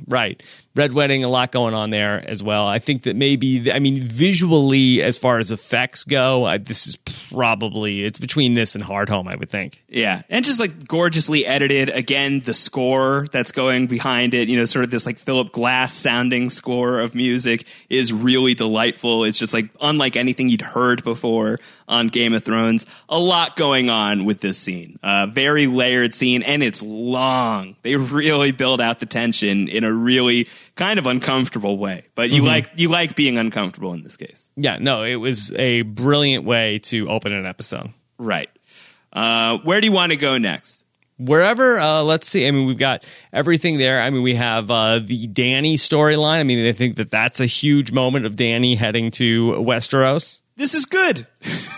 [0.09, 0.43] right?
[0.79, 2.69] Red Wedding, a lot going on there as well.
[2.69, 6.97] I think that maybe, I mean, visually, as far as effects go, I, this is
[6.97, 9.29] probably it's between this and Hardhome.
[9.29, 9.83] I would think.
[9.89, 11.91] Yeah, and just like gorgeously edited.
[11.91, 15.93] Again, the score that's going behind it, you know, sort of this like Philip Glass
[15.93, 19.25] sounding score of music is really delightful.
[19.25, 22.87] It's just like unlike anything you'd heard before on Game of Thrones.
[23.09, 25.01] A lot going on with this scene.
[25.03, 27.75] Uh, very layered scene, and it's long.
[27.83, 30.47] They really build out the tension in a really
[30.79, 32.07] kind of uncomfortable way.
[32.15, 35.83] But you like you like being uncomfortable in this case, Yeah, no, it was a
[35.83, 37.91] brilliant way to open an episode.
[38.17, 38.49] right?
[39.13, 40.85] Uh, where do you want to go next?
[41.21, 45.01] wherever uh, let's see i mean we've got everything there i mean we have uh,
[45.01, 49.11] the dany storyline i mean i think that that's a huge moment of dany heading
[49.11, 51.27] to westeros This is good.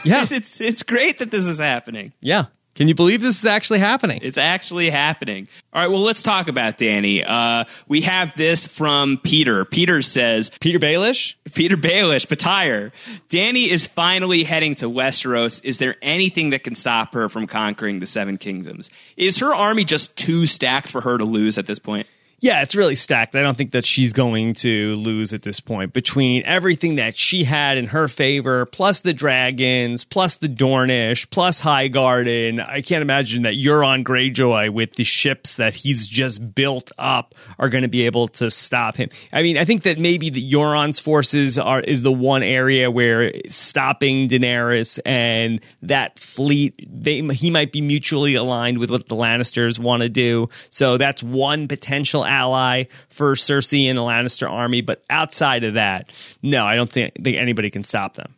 [0.05, 0.27] Yeah.
[0.31, 2.13] it's it's great that this is happening.
[2.21, 2.47] yeah
[2.81, 5.49] can you believe this is actually happening It's actually happening.
[5.75, 7.23] All right, well, let's talk about Dany.
[7.23, 9.67] Uh, we have this from Peter.
[9.67, 12.91] Peter says, peter baelish Peter Baelish, Batire.
[13.29, 15.63] Dany is finally heading to Westeros.
[15.63, 18.89] Is there anything that can stop her from conquering the Seven Kingdoms?
[19.19, 22.07] Is her army just too stacked for her to lose at this point?
[22.43, 23.37] Yeah, it's really stacked.
[23.37, 25.93] I don't think that she's going to lose at this point.
[25.93, 31.61] Between everything that she had in her favor, plus the dragons, plus the Dornish, plus
[31.61, 37.35] Highgarden, I can't imagine that Euron Greyjoy with the ships that he's just built up
[37.59, 39.11] are going to be able to stop him.
[39.35, 43.33] I mean, I think that maybe the Euron's forces are is the one area where
[43.51, 49.79] stopping Daenerys and that fleet, they he might be mutually aligned with what the Lannisters
[49.79, 50.49] want to do.
[50.71, 54.81] So that's one potential ally for Cersei and the Lannister army.
[54.81, 56.11] But outside of that,
[56.43, 58.35] no, I don't think anybody can stop them.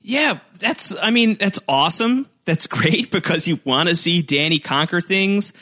[0.00, 2.28] Yeah, that's, I mean, that's awesome.
[2.44, 5.52] That's great because you want to see Dany conquer things.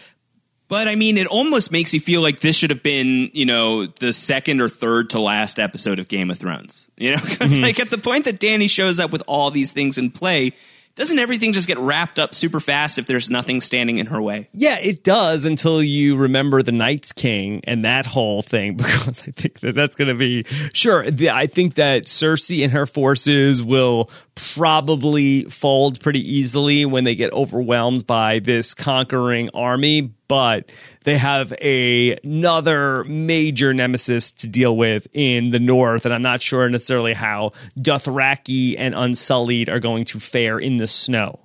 [0.68, 3.86] But I mean, it almost makes you feel like this should have been, you know,
[3.86, 6.90] the second or third to last episode of Game of Thrones.
[6.96, 7.62] You know, 'Cause, mm-hmm.
[7.62, 10.52] like at the point that Dany shows up with all these things in play,
[10.96, 14.48] doesn't everything just get wrapped up super fast if there's nothing standing in her way?
[14.52, 19.30] Yeah, it does until you remember the Night's King and that whole thing, because I
[19.30, 21.08] think that that's going to be sure.
[21.10, 27.14] The, I think that Cersei and her forces will probably fold pretty easily when they
[27.14, 30.70] get overwhelmed by this conquering army, but
[31.04, 36.42] they have a, another major nemesis to deal with in the north, and I'm not
[36.42, 41.40] sure necessarily how Dothraki and Unsullied are going to fare in the snow.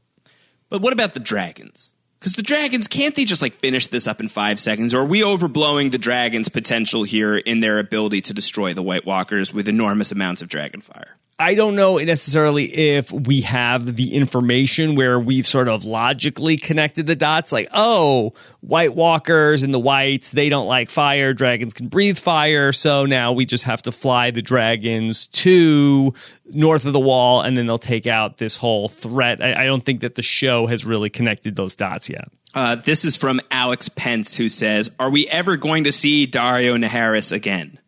[0.70, 1.94] But what about the dragons?
[2.20, 4.94] Because the dragons, can't they just like finish this up in five seconds?
[4.94, 9.06] Or are we overblowing the dragons' potential here in their ability to destroy the White
[9.06, 11.18] Walkers with enormous amounts of dragon fire?
[11.40, 17.08] I don't know necessarily if we have the information where we've sort of logically connected
[17.08, 17.52] the dots.
[17.52, 21.34] Like, oh, White Walkers and the Whites, they don't like fire.
[21.34, 22.72] Dragons can breathe fire.
[22.72, 26.14] So now we just have to fly the dragons to
[26.54, 29.42] north of the wall and then they'll take out this whole threat.
[29.42, 32.28] I, I don't think that the show has really connected those dots yet.
[32.54, 36.78] Uh, this is from Alex Pence, who says, Are we ever going to see Daario
[36.78, 37.80] Naharis again?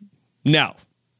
[0.44, 0.74] No.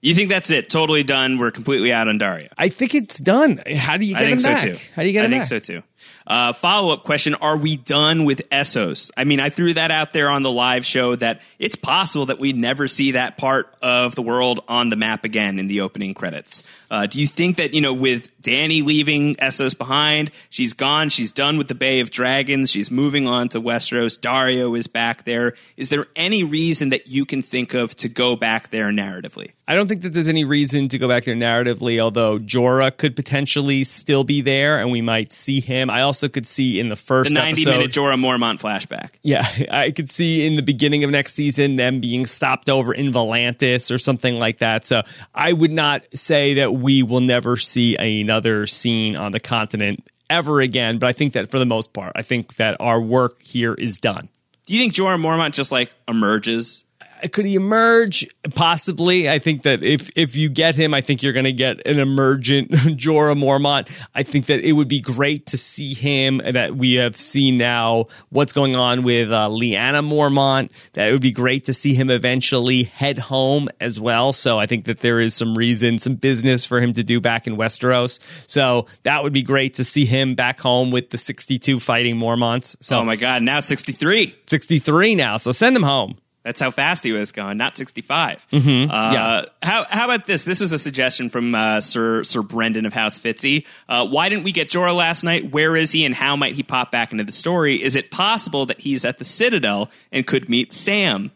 [0.05, 0.69] You think that's it?
[0.69, 1.39] Totally done.
[1.39, 2.49] We're completely out on Daario.
[2.59, 3.59] I think it's done.
[3.75, 4.27] How do you get it?
[4.27, 4.63] I think so back?
[4.63, 4.77] too.
[4.95, 5.29] How do you get it?
[5.29, 5.49] I think back?
[5.49, 5.83] so too.
[6.27, 9.11] Uh, Follow up question: Are we done with Essos?
[9.17, 12.39] I mean, I threw that out there on the live show that it's possible that
[12.39, 16.13] we never see that part of the world on the map again in the opening
[16.13, 16.63] credits.
[16.91, 21.33] Uh, do you think that you know, with Dany leaving Essos behind, she's gone, she's
[21.33, 24.19] done with the Bay of Dragons, she's moving on to Westeros.
[24.19, 25.55] Daario is back there.
[25.77, 29.53] Is there any reason that you can think of to go back there narratively?
[29.67, 33.17] I don't think that there's any reason to go back there narratively, although Jorah could
[33.17, 35.89] potentially still be there and we might see him.
[35.89, 39.11] I also could see in the first The 90 episode, minute Jorah Mormont flashback.
[39.23, 43.11] yeah, I could see in the beginning of next season them being stopped over in
[43.11, 44.87] Volantis or something like that.
[44.87, 45.03] So
[45.35, 48.34] I would not say that we will never see another
[48.67, 50.99] scene on the continent ever again.
[50.99, 53.99] But I think that for the most part, I think that our work here is
[53.99, 54.29] done.
[54.67, 56.85] Do you think Jorah Mormont just like emerges?
[57.33, 58.27] Could he emerge?
[58.55, 59.29] Possibly.
[59.31, 61.99] I think that if if you get him, I think you're going to get an
[61.99, 63.91] emergent Jorah Mormont.
[64.15, 66.39] I think that it would be great to see him.
[66.39, 70.71] That we have seen now what's going on with uh, Lyanna Mormont.
[70.93, 74.33] That it would be great to see him eventually head home as well.
[74.33, 77.47] So I think that there is some reason, some business for him to do back
[77.47, 78.21] in Westeros.
[78.51, 82.77] So that would be great to see him back home with the 62 fighting Mormonts.
[82.81, 84.35] So Oh my God, now 63.
[84.47, 85.37] 63 now.
[85.37, 86.19] So send him home.
[86.45, 88.47] That's how fast he was going, not 65.
[88.53, 88.91] Mm-hmm.
[88.91, 89.45] Uh, yeah.
[89.63, 90.43] How, how about this?
[90.43, 93.67] This is a suggestion from uh, Sir Sir Brendan of House Fitzy.
[93.89, 95.51] Uh, why didn't we get Jorah last night?
[95.51, 97.83] Where is he, and how might he pop back into the story?
[97.83, 101.33] Is it possible that he's at the Citadel and could meet Sam?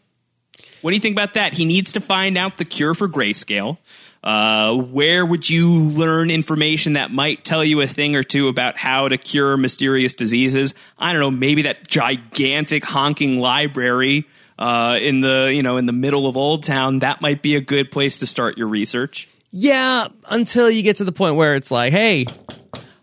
[0.81, 1.55] What do you think about that?
[1.55, 3.79] He needs to find out the cure for grayscale.
[4.23, 8.77] Uh, where would you learn information that might tell you a thing or two about
[8.77, 10.73] how to cure mysterious diseases?
[10.97, 14.27] I don't know, maybe that gigantic honking library
[14.59, 16.99] uh, in the you know in the middle of Oldtown.
[16.99, 19.27] That might be a good place to start your research.
[19.51, 22.27] Yeah, until you get to the point where it's like, hey,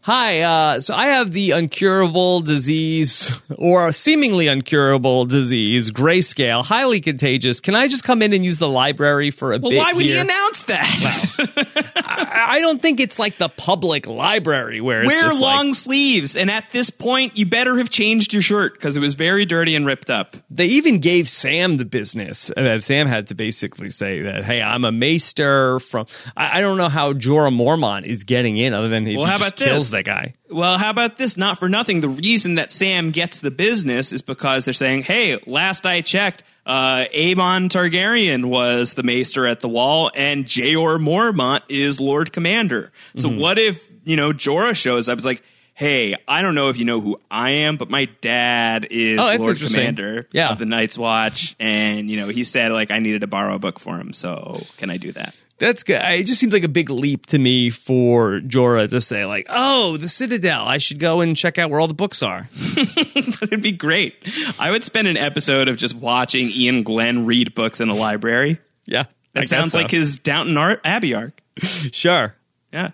[0.07, 7.59] hi, uh, so I have the uncurable disease or seemingly uncurable disease, grayscale, highly contagious.
[7.59, 9.79] Can I just come in and use the library for a Well, bit?
[9.79, 11.87] why would he announce that?
[11.97, 16.37] I I don't think it's like the public library where it's Wear long like, sleeves,
[16.37, 19.75] and at this point, you better have changed your shirt because it was very dirty
[19.75, 20.37] and ripped up.
[20.49, 24.63] they even gave Sam the business and that Sam had to basically say that, hey,
[24.63, 26.07] I'm a maester from.
[26.37, 29.41] I, I don't know how Jorah Mormont is getting in other than Well, he just
[29.41, 29.69] about this?
[29.97, 30.35] That guy.
[30.51, 31.37] Well, how about this?
[31.37, 32.01] Not for nothing.
[32.01, 36.43] The reason that Sam gets the business is because they're saying, hey, last I checked,
[36.67, 42.93] uh, Aemon Targaryen was the maester at the wall and Jeor Mormont is Lord Commander.
[43.17, 43.41] So Mm-hmm.
[43.41, 45.17] what if, you know, Jorah shows up?
[45.17, 45.43] It's like,
[45.75, 49.35] hey, I don't know if you know who I am, but my dad is Oh,
[49.39, 49.59] Lord.
[49.59, 50.51] Commander Yeah.
[50.51, 51.55] of the Night's Watch.
[51.61, 54.13] And, you know, he said, like, I needed to borrow a book for him.
[54.13, 55.35] So can I do that?
[55.59, 56.03] That's good.
[56.03, 59.97] It just seems like a big leap to me for Jorah to say, like, "Oh,
[59.97, 60.67] the Citadel.
[60.67, 64.15] I should go and check out where all the books are." It'd be great.
[64.59, 68.59] I would spend an episode of just watching Iain Glen read books in a library.
[68.85, 69.79] Yeah, That guess sounds so.
[69.79, 71.41] like his Downton Abbey arc.
[71.63, 72.35] Sure.
[72.73, 72.91] Yeah.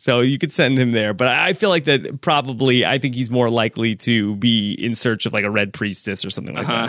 [0.00, 2.86] So you could send him there, but I feel like that probably.
[2.86, 6.30] I think he's more likely to be in search of like a red priestess or
[6.30, 6.86] something like uh-huh.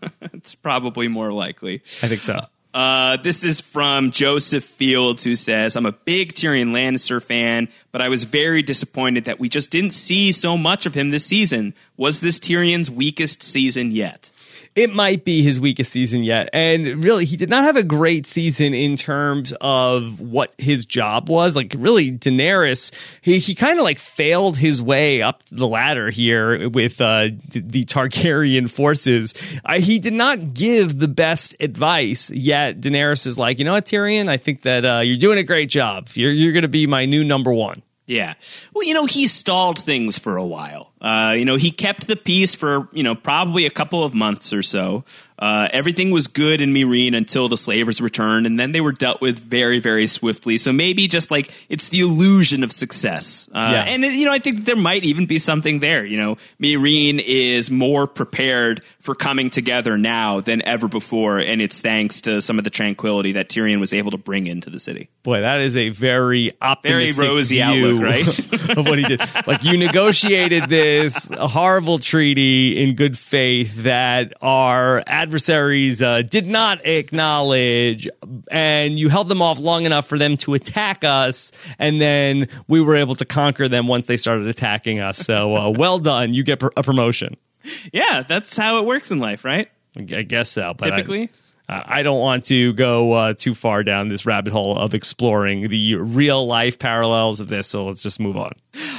[0.00, 0.12] that.
[0.40, 1.82] It's probably more likely.
[2.02, 2.38] I think so.
[2.72, 8.00] Uh, this is from Joseph Fields, who says, I'm a big Tyrion Lannister fan, but
[8.00, 11.74] I was very disappointed that we just didn't see so much of him this season.
[11.96, 14.29] Was this Tyrion's weakest season yet?
[14.80, 16.48] It might be his weakest season yet.
[16.54, 21.28] And really, he did not have a great season in terms of what his job
[21.28, 21.54] was.
[21.54, 22.90] Like, really, Daenerys,
[23.20, 27.84] he, he kind of like failed his way up the ladder here with uh, the,
[27.84, 29.34] Targaryen forces.
[29.66, 33.84] Uh, he did not give the best advice, yet Daenerys is like, you know what,
[33.84, 36.08] Tyrion, I think that uh, you're doing a great job.
[36.14, 37.82] You're, you're going to be my new number one.
[38.10, 38.34] Yeah.
[38.74, 40.90] Well, you know, he stalled things for a while.
[41.00, 44.52] Uh, you know, he kept the peace for, you know, probably a couple of months
[44.52, 45.04] or so.
[45.40, 49.20] Uh, everything was good in Meereen until the slavers returned, and then they were dealt
[49.20, 50.58] with very, very swiftly.
[50.58, 53.48] So maybe just like it's the illusion of success.
[53.54, 53.84] Uh, Yeah.
[53.94, 56.04] And, you know, I think that there might even be something there.
[56.06, 61.80] You know, Meereen is more prepared for coming together now than ever before, and it's
[61.80, 65.08] thanks to some of the tranquility that Tyrion was able to bring into the city.
[65.22, 68.02] Boy, that is a very optimistic very rosy view outlook,
[68.68, 68.76] right?
[68.76, 69.20] of what he did.
[69.46, 76.84] Like you negotiated this horrible treaty in good faith that our adversaries uh, did not
[76.84, 78.08] acknowledge,
[78.50, 82.80] and you held them off long enough for them to attack us, and then we
[82.82, 85.18] were able to conquer them once they started attacking us.
[85.18, 87.36] So uh, well done, you get pr- a promotion.
[87.92, 89.68] Yeah, that's how it works in life, right?
[89.96, 90.74] I guess so.
[90.76, 91.24] But Typically.
[91.24, 91.26] uh,
[91.70, 95.96] I don't want to go uh, too far down this rabbit hole of exploring the
[95.96, 97.68] real life parallels of this.
[97.68, 98.52] So let's just move on.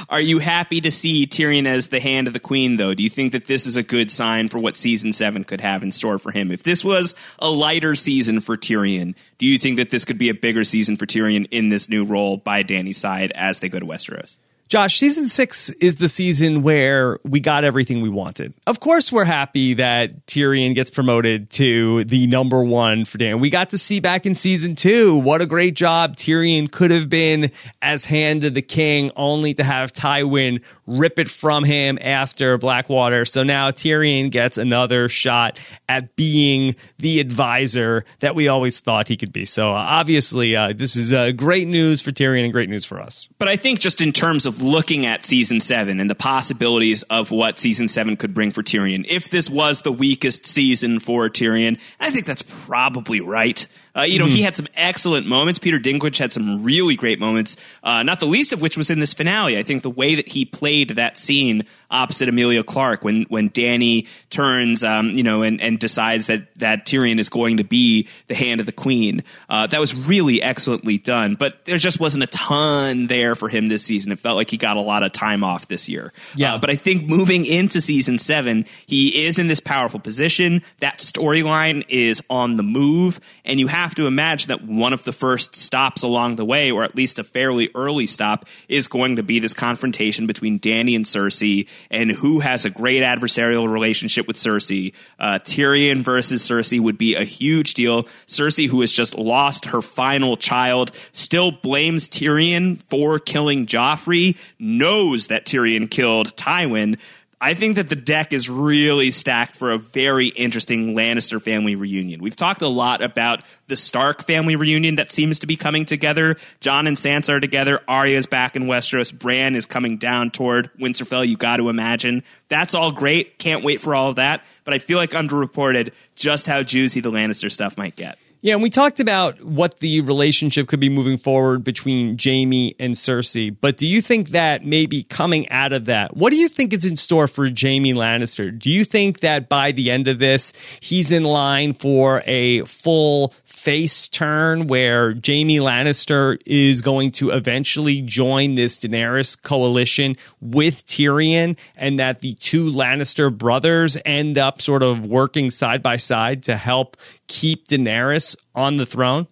[0.08, 2.94] Are you happy to see Tyrion as the hand of the queen, though?
[2.94, 5.82] Do you think that this is a good sign for what season seven could have
[5.82, 6.50] in store for him?
[6.50, 10.28] If this was a lighter season for Tyrion, do you think that this could be
[10.28, 13.78] a bigger season for Tyrion in this new role by Dany's side as they go
[13.78, 14.38] to Westeros?
[14.72, 18.54] Josh, season six is the season where we got everything we wanted.
[18.66, 23.38] Of course, we're happy that Tyrion gets promoted to the number one for Dan.
[23.38, 27.10] We got to see back in season two what a great job Tyrion could have
[27.10, 27.50] been
[27.82, 33.26] as hand of the king, only to have Tywin rip it from him after Blackwater.
[33.26, 39.18] So now Tyrion gets another shot at being the advisor that we always thought he
[39.18, 39.44] could be.
[39.44, 43.00] So uh, obviously, uh, this is uh, great news for Tyrion and great news for
[43.00, 43.28] us.
[43.38, 47.30] But I think just in terms of looking at season seven and the possibilities of
[47.30, 51.80] what season seven could bring for Tyrion, if this was the weakest season for Tyrion,
[52.00, 53.66] I think that's probably right.
[53.94, 54.34] Uh, you know, mm-hmm.
[54.36, 55.58] he had some excellent moments.
[55.58, 59.00] Peter Dinklage had some really great moments, uh, not the least of which was in
[59.00, 59.58] this finale.
[59.58, 64.08] I think the way that he played that scene opposite Emilia Clarke when when Dany
[64.30, 68.34] turns, um, you know, and, and decides that that Tyrion is going to be the
[68.34, 69.22] hand of the queen.
[69.48, 73.66] Uh, that was really excellently done, but there just wasn't a ton there for him
[73.66, 74.12] this season.
[74.12, 76.12] It felt like he got a lot of time off this year.
[76.34, 80.62] Yeah, uh, but I think moving into season seven, he is in this powerful position.
[80.78, 85.04] That storyline is on the move, and you have have to imagine that one of
[85.04, 89.16] the first stops along the way, or at least a fairly early stop, is going
[89.16, 94.26] to be this confrontation between Dany and Cersei, and who has a great adversarial relationship
[94.26, 94.92] with Cersei.
[95.18, 98.04] Uh, Tyrion versus Cersei would be a huge deal.
[98.26, 105.26] Cersei, who has just lost her final child, still blames Tyrion for killing Joffrey, knows
[105.26, 106.98] that Tyrion killed Tywin
[107.44, 112.22] I think that the deck is really stacked for a very interesting Lannister family reunion.
[112.22, 116.36] We've talked a lot about the Stark family reunion that seems to be coming together.
[116.60, 117.80] Jon and Sansa are together.
[117.88, 119.12] Arya's back in Westeros.
[119.12, 121.26] Bran is coming down toward Winterfell.
[121.26, 122.22] You got to imagine.
[122.48, 123.38] That's all great.
[123.38, 124.44] Can't wait for all of that.
[124.62, 128.18] But I feel like underreported just how juicy the Lannister stuff might get.
[128.44, 132.94] Yeah, and we talked about what the relationship could be moving forward between Jaime and
[132.94, 133.56] Cersei.
[133.60, 136.84] But do you think that maybe coming out of that, what do you think is
[136.84, 138.50] in store for Jaime Lannister?
[138.58, 143.32] Do you think that by the end of this, he's in line for a full
[143.44, 151.56] face turn where Jaime Lannister is going to eventually join this Daenerys coalition with Tyrion
[151.76, 156.56] and that the two Lannister brothers end up sort of working side by side to
[156.56, 156.96] help
[157.28, 159.26] keep Daenerys on the throne?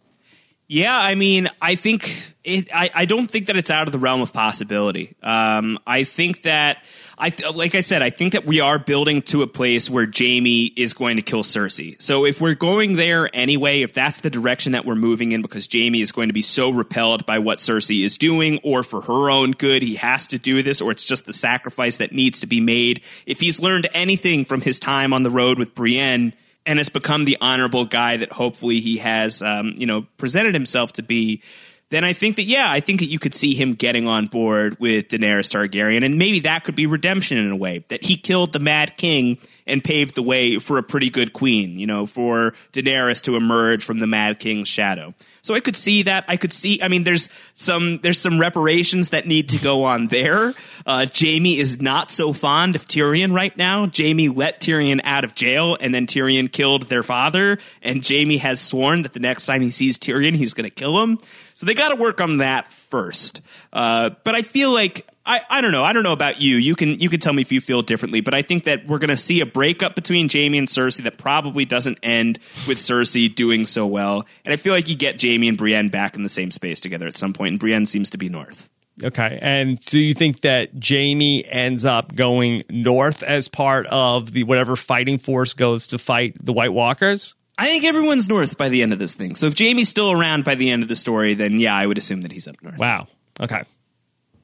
[0.72, 3.98] Yeah, I mean, I think it, I, I don't think that it's out of the
[3.98, 5.16] realm of possibility.
[5.20, 6.84] Um, I think that
[7.18, 10.66] I like I said, I think that we are building to a place where Jaime
[10.76, 12.00] is going to kill Cersei.
[12.00, 15.68] So if we're going there anyway, if that's the direction that we're moving in, because
[15.70, 19.28] Jaime is going to be so repelled by what Cersei is doing, or for her
[19.28, 22.46] own good, he has to do this, or it's just the sacrifice that needs to
[22.46, 23.02] be made.
[23.26, 26.32] If he's learned anything from his time on the road with Brienne
[26.66, 30.92] and has become the honorable guy that hopefully he has, um, you know, presented himself
[30.94, 31.42] to be,
[31.90, 34.78] then I think that yeah, I think that you could see him getting on board
[34.78, 38.52] with Daenerys Targaryen, and maybe that could be redemption in a way that he killed
[38.52, 42.52] the Mad King and paved the way for a pretty good queen, you know, for
[42.72, 45.14] Daenerys to emerge from the Mad King's shadow.
[45.42, 46.24] So I could see that.
[46.28, 46.82] I could see.
[46.82, 50.54] I mean, there's some there's some reparations that need to go on there.
[50.86, 53.88] Uh, Jaime is not so fond of Tyrion right now.
[53.94, 57.58] Jaime let Tyrion out of jail, and then Tyrion killed their father.
[57.82, 61.02] And Jaime has sworn that the next time he sees Tyrion, he's going to kill
[61.02, 61.18] him.
[61.54, 63.42] So they got to work on that first.
[63.72, 65.84] Uh, but I feel like I, I don't know.
[65.84, 66.56] I don't know about you.
[66.56, 68.98] You can you can tell me if you feel differently, but I think that we're
[68.98, 73.32] going to see a breakup between Jaime and Cersei that probably doesn't end with Cersei
[73.32, 74.26] doing so well.
[74.44, 77.06] And I feel like you get Jaime and Brienne back in the same space together
[77.06, 78.68] at some point, and Brienne seems to be north.
[79.04, 79.38] Okay.
[79.40, 84.74] And do you think that Jaime ends up going north as part of the whatever
[84.74, 87.36] fighting force goes to fight the White Walkers?
[87.56, 89.36] I think everyone's north by the end of this thing.
[89.36, 91.98] So if Jaime's still around by the end of the story, then yeah, I would
[91.98, 92.78] assume that he's up north.
[92.78, 93.06] Wow.
[93.38, 93.62] Okay.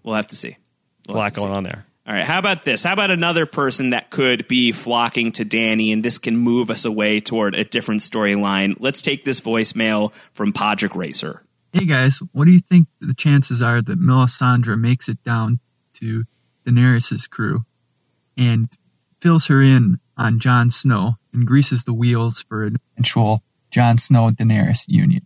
[0.05, 0.59] We'll have to see.
[1.09, 1.57] We'll a lot going see.
[1.57, 1.87] on there.
[2.07, 2.25] All right.
[2.25, 2.85] How about this?
[2.85, 6.85] How about another person that could be flocking to Dany, and this can move us
[6.85, 8.77] away toward a different storyline?
[8.79, 11.43] Let's take this voicemail from Podrick Racer.
[11.73, 15.59] Hey guys, what do you think the chances are that Melisandre makes it down
[15.95, 16.25] to
[16.65, 17.65] Daenerys' crew
[18.37, 18.69] and
[19.21, 24.31] fills her in on Jon Snow and greases the wheels for an eventual Jon Snow
[24.31, 25.23] Daenerys union?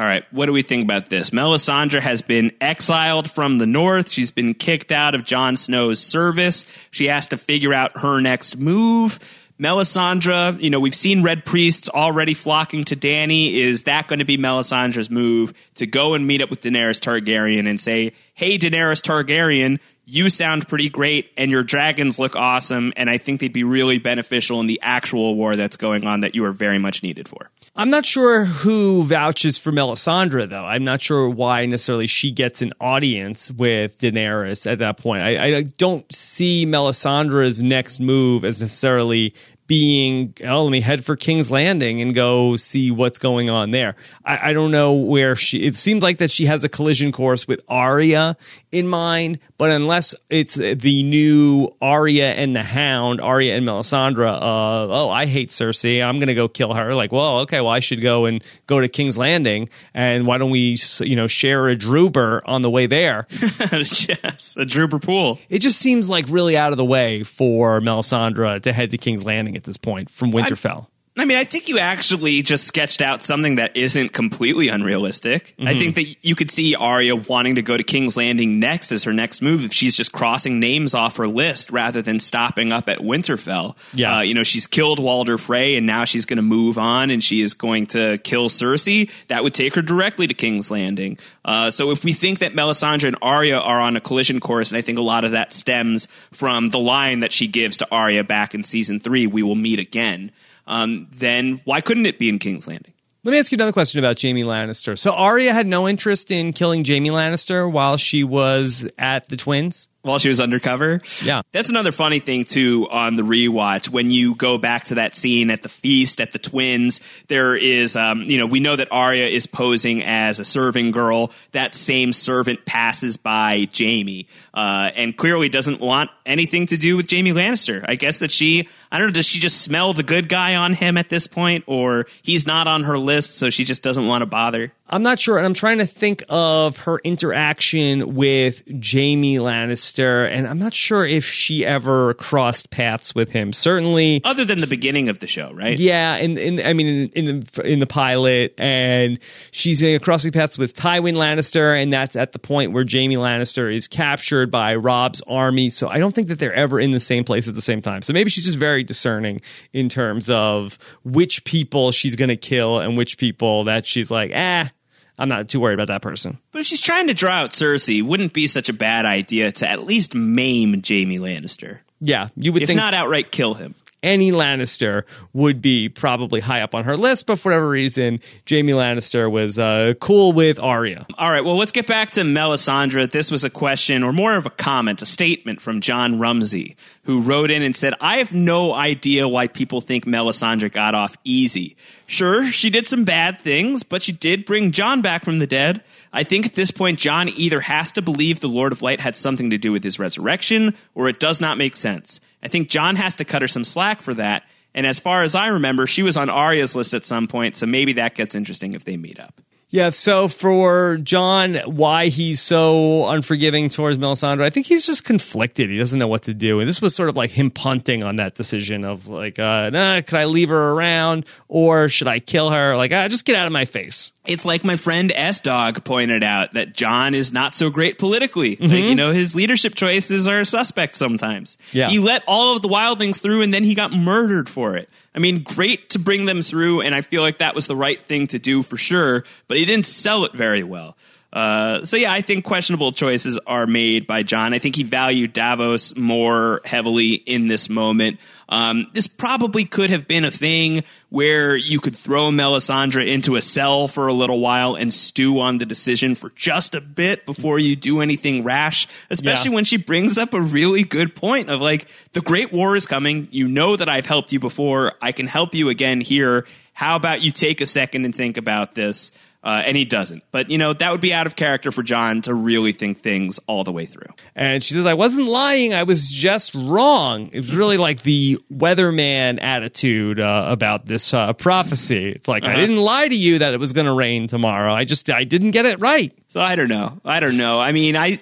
[0.00, 1.28] All right, what do we think about this?
[1.28, 4.10] Melisandre has been exiled from the north.
[4.10, 6.64] She's been kicked out of Jon Snow's service.
[6.90, 9.18] She has to figure out her next move.
[9.60, 13.56] Melisandre, you know, we've seen red priests already flocking to Dany.
[13.62, 17.68] Is that going to be Melisandre's move to go and meet up with Daenerys Targaryen
[17.68, 23.10] and say, "Hey, Daenerys Targaryen, you sound pretty great and your dragons look awesome, and
[23.10, 26.42] I think they'd be really beneficial in the actual war that's going on that you
[26.46, 30.64] are very much needed for." I'm not sure who vouches for Melisandre, though.
[30.64, 35.22] I'm not sure why necessarily she gets an audience with Daenerys at that point.
[35.22, 39.34] I, I don't see Melisandre's next move as necessarily
[39.70, 43.94] being, oh, let me head for King's Landing and go see what's going on there.
[44.24, 47.46] I, I don't know where she, it seems like that she has a collision course
[47.46, 48.36] with Arya
[48.72, 54.88] in mind, but unless it's the new Arya and the Hound, Arya and Melisandre, uh,
[54.88, 56.04] oh, I hate Cersei.
[56.04, 56.92] I'm going to go kill her.
[56.92, 59.68] Like, well, okay, well, I should go and go to King's Landing.
[59.94, 63.28] And why don't we, you know, share a drooper on the way there?
[63.30, 65.38] yes, a Druber pool.
[65.48, 69.24] It just seems like really out of the way for Melisandre to head to King's
[69.24, 70.86] Landing at this point from Winterfell.
[71.20, 75.54] I mean, I think you actually just sketched out something that isn't completely unrealistic.
[75.60, 79.04] I think that you could see Arya wanting to go to King's Landing next as
[79.04, 82.88] her next move if she's just crossing names off her list rather than stopping up
[82.88, 83.76] at Winterfell.
[83.92, 84.16] Yeah.
[84.16, 87.22] Uh, you know, she's killed Walder Frey and now she's going to move on and
[87.22, 89.10] she is going to kill Cersei.
[89.28, 91.18] That would take her directly to King's Landing.
[91.44, 94.78] Uh, so if we think that Melisandre and Arya are on a collision course, and
[94.78, 98.24] I think a lot of that stems from the line that she gives to Arya
[98.24, 100.30] back in season three, we will meet again
[100.70, 102.94] um, then why couldn't it be in King's Landing?
[103.22, 104.98] Let me ask you another question about Jaime Lannister.
[104.98, 109.88] So Arya had no interest in killing Jaime Lannister while she was at the Twins.
[110.02, 110.98] While she was undercover?
[111.22, 111.42] Yeah.
[111.52, 113.90] That's another funny thing, too, on the rewatch.
[113.90, 117.96] When you go back to that scene at the feast at the twins, there is,
[117.96, 121.30] um, you know, we know that Arya is posing as a serving girl.
[121.52, 127.10] That same servant passes by Jaime uh, and clearly doesn't want anything to do with
[127.10, 127.84] Jaime Lannister.
[127.88, 130.74] I guess that she, I don't know, does she just smell the good guy on
[130.74, 131.64] him at this point?
[131.66, 134.72] Or he's not on her list, so she just doesn't want to bother?
[134.92, 140.48] I'm not sure, and I'm trying to think of her interaction with Jaime Lannister, and
[140.48, 143.52] I'm not sure if she ever crossed paths with him.
[143.52, 145.78] Certainly, Other than the beginning of the show, right?
[145.78, 146.16] yeah.
[146.16, 149.20] In, in I mean, in, in the in the pilot, and
[149.52, 153.86] she's crossing paths with Tywin Lannister, and that's at the point where Jaime Lannister is
[153.86, 155.70] captured by Robb's army.
[155.70, 158.02] So I don't think that they're ever in the same place at the same time.
[158.02, 159.40] So maybe she's just very discerning
[159.72, 164.32] in terms of which people she's going to kill and which people that she's like,
[164.34, 164.70] ah.
[165.18, 166.38] I'm not too worried about that person.
[166.50, 169.68] But if she's trying to draw out Cersei, wouldn't be such a bad idea to
[169.68, 171.80] at least maim Jaime Lannister.
[172.00, 173.74] Yeah, you would If think not outright kill him.
[174.02, 178.72] Any Lannister would be probably high up on her list, but for whatever reason, Jaime
[178.72, 181.06] Lannister was uh, cool with Arya.
[181.18, 183.10] All right, well, let's get back to Melisandre.
[183.10, 187.20] This was a question, or more of a comment, a statement from John Rumsey, who
[187.20, 191.76] wrote in and said, I have no idea why people think Melisandre got off easy.
[192.06, 195.82] Sure, she did some bad things, but she did bring Jon back from the dead.
[196.12, 199.14] I think at this point, Jon either has to believe the Lord of Light had
[199.14, 202.20] something to do with his resurrection, or it does not make sense.
[202.42, 204.44] I think Jon has to cut her some slack for that.
[204.74, 207.66] And as far as I remember, she was on Arya's list at some point, so
[207.66, 209.40] maybe that gets interesting if they meet up.
[209.72, 215.70] Yeah, so for Jon, why he's so unforgiving towards Melisandre, I think he's just conflicted.
[215.70, 216.58] He doesn't know what to do.
[216.58, 220.00] And this was sort of like him punting on that decision of like, uh, nah,
[220.00, 222.76] could I leave her around or should I kill her?
[222.76, 224.12] Like, ah, just get out of my face.
[224.30, 228.50] It's like my friend S Dog pointed out that Jon is not so great politically.
[228.50, 228.94] Like, you mm-hmm.
[228.94, 231.58] know, his leadership choices are suspect sometimes.
[231.72, 231.88] Yeah.
[231.88, 234.88] He let all of the wildlings through and then he got murdered for it.
[235.14, 238.00] I mean, great to bring them through, and I feel like that was the right
[238.00, 240.96] thing to do for sure, but he didn't sell it very well.
[241.32, 244.52] Uh, so yeah, I think questionable choices are made by Jon.
[244.52, 248.18] I think he valued Davos more heavily in this moment.
[248.48, 253.42] Um, this probably could have been a thing where you could throw Melisandre into a
[253.42, 257.60] cell for a little while and stew on the decision for just a bit before
[257.60, 259.54] you do anything rash, especially Yeah.
[259.54, 263.28] when she brings up a really good point of like, the Great War is coming.
[263.30, 264.94] You know that I've helped you before.
[265.00, 266.44] I can help you again here.
[266.72, 269.12] How about you take a second and think about this?
[269.42, 270.22] Uh, and he doesn't.
[270.32, 273.40] But, you know, that would be out of character for Jon to really think things
[273.46, 274.12] all the way through.
[274.36, 275.72] And she says, I wasn't lying.
[275.72, 277.28] I was just wrong.
[277.32, 282.08] It was really like the weatherman attitude uh, about this uh, prophecy.
[282.08, 284.74] It's like, I didn't lie to you that it was going to rain tomorrow.
[284.74, 286.12] I just, I didn't get it right.
[286.28, 287.00] So I don't know.
[287.02, 287.58] I don't know.
[287.58, 288.08] I mean, I,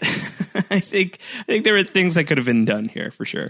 [0.70, 3.48] I think, I think there are things that could have been done here for sure.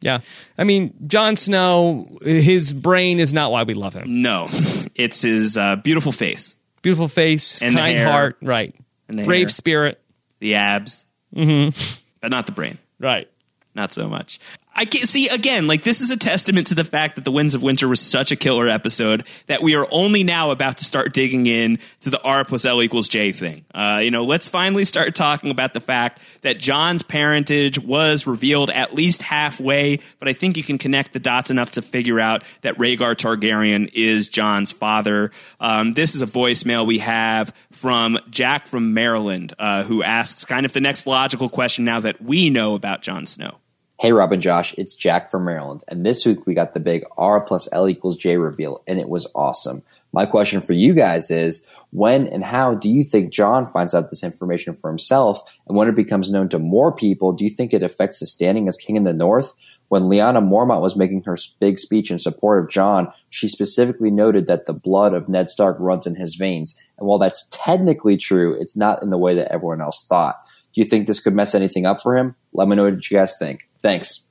[0.00, 0.20] Yeah.
[0.56, 4.22] I mean, Jon Snow, his brain is not why we love him.
[4.22, 4.48] No,
[4.94, 8.10] it's his uh, beautiful face, Beautiful face, And kind hair.
[8.10, 8.36] heart.
[8.42, 8.74] Right.
[9.08, 9.48] And Brave hair.
[9.48, 10.00] spirit.
[10.40, 11.04] the abs,
[11.34, 12.00] mm-hmm.
[12.20, 12.78] but not the brain.
[12.98, 13.28] Right.
[13.74, 14.38] Not so much.
[14.74, 15.66] I can't see again.
[15.66, 18.32] Like this is a testament to the fact that the Winds of Winter was such
[18.32, 22.20] a killer episode that we are only now about to start digging in to the
[22.22, 23.64] R plus L equals J thing.
[23.74, 28.70] Uh, you know, let's finally start talking about the fact that Jon's parentage was revealed
[28.70, 30.00] at least halfway.
[30.18, 33.90] But I think you can connect the dots enough to figure out that Rhaegar Targaryen
[33.92, 35.32] is Jon's father.
[35.60, 40.64] Um, this is a voicemail we have from Jack from Maryland, uh, who asks kind
[40.64, 43.58] of the next logical question now that we know about Jon Snow.
[44.02, 47.04] Hey, Rob and Josh, it's Jack from Maryland, and this week we got the big
[47.16, 49.84] R plus L equals J reveal, and it was awesome.
[50.12, 54.10] My question for you guys is when and how do you think Jon finds out
[54.10, 55.40] this information for himself?
[55.68, 58.66] And when it becomes known to more people, do you think it affects his standing
[58.66, 59.54] as king in the North?
[59.86, 64.48] When Lyanna Mormont was making her big speech in support of Jon, she specifically noted
[64.48, 66.74] that the blood of Ned Stark runs in his veins.
[66.98, 70.42] And while that's technically true, it's not in the way that everyone else thought.
[70.74, 72.34] Do you think this could mess anything up for him?
[72.52, 73.68] Let me know what you guys think.
[73.82, 74.26] Thanks.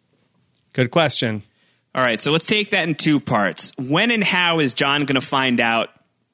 [0.74, 1.44] Good question.
[1.94, 3.74] All right, so let's take that in two parts.
[3.78, 5.90] When and how is Jon going to find out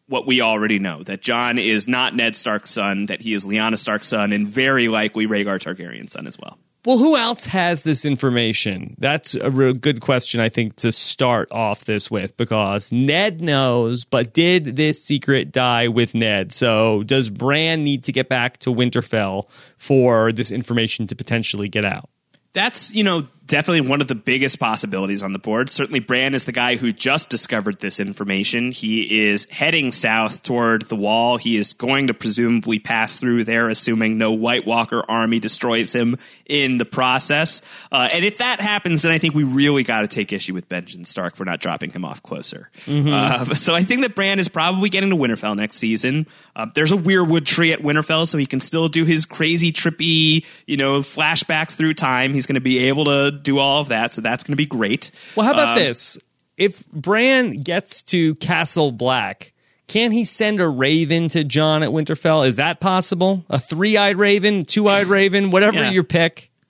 [0.08, 3.78] what we already know that Jon is not Ned Stark's son, that he is Lyanna
[3.78, 6.60] Stark's son, and very likely Rhaegar Targaryen's son as well?
[6.86, 8.96] Well, who else has this information?
[8.98, 14.06] That's a real good question, I think, to start off this with because Ned knows,
[14.06, 16.54] but did this secret die with Ned?
[16.54, 21.84] So does Bran need to get back to Winterfell for this information to potentially get
[21.84, 22.10] out?
[22.54, 25.72] That's, you know, definitely one of the biggest possibilities on the board.
[25.72, 28.72] Certainly, Bran is the guy who just discovered this information.
[28.72, 31.38] He is heading south toward the wall.
[31.38, 36.18] He is going to presumably pass through there, assuming no White Walker army destroys him
[36.46, 37.62] in the process.
[37.92, 40.68] Uh, and if that happens, then I think we really got to take issue with
[40.70, 42.70] Benjen Stark for not dropping him off closer.
[42.86, 43.14] Mm-hmm.
[43.14, 46.28] Uh, so I think that Bran is probably getting to Winterfell next season.
[46.56, 50.46] Uh, there's a weirwood tree at Winterfell, so he can still do his crazy, trippy,
[50.66, 52.34] you know, flashbacks through time.
[52.34, 54.14] He's going to be able to do all of that.
[54.14, 55.12] So that's going to be great.
[55.36, 56.18] Well, how about um, this?
[56.58, 59.54] If Bran gets to Castle Black,
[59.88, 62.48] can he send a raven to Jon at Winterfell?
[62.48, 63.46] Is that possible?
[63.50, 65.90] A three eyed raven, two eyed raven, whatever yeah.
[65.92, 66.52] your pick.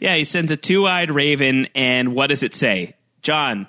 [0.00, 2.96] Yeah, he sends a two eyed raven, and what does it say?
[3.22, 3.68] Jon,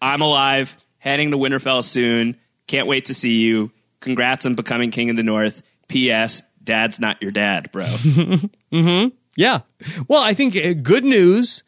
[0.00, 2.38] I'm alive, heading to Winterfell soon.
[2.66, 3.70] Can't wait to see you.
[4.00, 5.62] Congrats on becoming king of the North.
[5.88, 6.40] P.S.
[6.64, 7.84] Dad's not your dad, bro.
[8.72, 9.08] mm-hmm.
[9.36, 9.60] Yeah.
[10.08, 11.62] Well, I think uh, good news.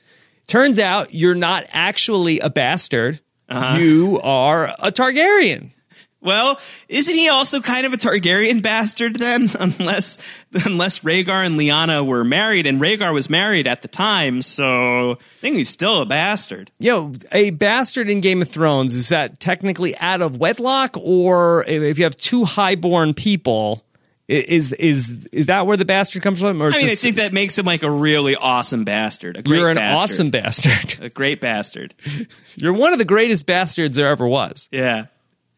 [0.48, 3.20] Turns out you're not actually a bastard.
[3.48, 3.78] Uh-huh.
[3.78, 5.72] You are a Targaryen.
[6.20, 9.48] Well, isn't he also kind of a Targaryen bastard then?
[9.60, 10.18] Unless
[10.66, 15.16] unless Rhaegar and Lyanna were married, and Rhaegar was married at the time, so I
[15.20, 16.72] think he's still a bastard.
[16.80, 21.98] Yo, a bastard in Game of Thrones is that technically out of wedlock, or if
[21.98, 23.84] you have two highborn people,
[24.28, 26.62] is is is that where the bastard comes from?
[26.62, 29.38] Or I mean, just, I think that makes him like a really awesome bastard.
[29.38, 30.02] A great you're an bastard.
[30.02, 31.04] awesome bastard.
[31.04, 31.94] a great bastard.
[32.56, 34.68] you're one of the greatest bastards there ever was.
[34.70, 35.06] Yeah.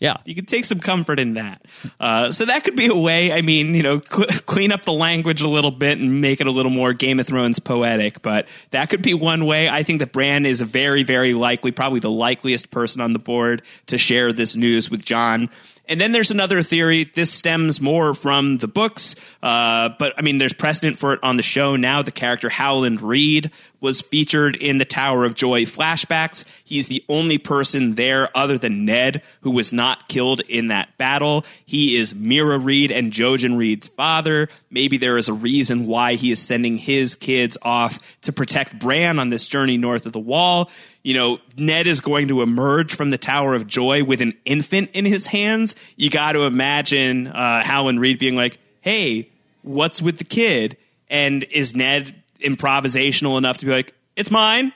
[0.00, 0.16] Yeah.
[0.24, 1.62] You can take some comfort in that.
[2.00, 4.94] Uh, so that could be a way, I mean, you know, cl- clean up the
[4.94, 8.48] language a little bit and make it a little more Game of Thrones poetic, but
[8.70, 9.68] that could be one way.
[9.68, 13.18] I think that Bran is a very, very likely, probably the likeliest person on the
[13.18, 15.50] board to share this news with Jon.
[15.90, 17.02] And then there's another theory.
[17.02, 21.34] This stems more from the books, uh, but I mean, there's precedent for it on
[21.34, 22.00] the show now.
[22.00, 23.50] The character Howland Reed
[23.80, 26.44] was featured in the Tower of Joy flashbacks.
[26.64, 31.44] He's the only person there other than Ned who was not killed in that battle.
[31.64, 34.48] He is Meera Reed and Jojen Reed's father.
[34.70, 39.18] Maybe there is a reason why he is sending his kids off to protect Bran
[39.18, 40.70] on this journey north of the wall
[41.02, 44.90] you know, Ned is going to emerge from the Tower of Joy with an infant
[44.92, 49.30] in his hands, you got to imagine uh, Howland Reed being like, hey,
[49.62, 50.76] what's with the kid?
[51.08, 54.72] And is Ned improvisational enough to be like, it's mine?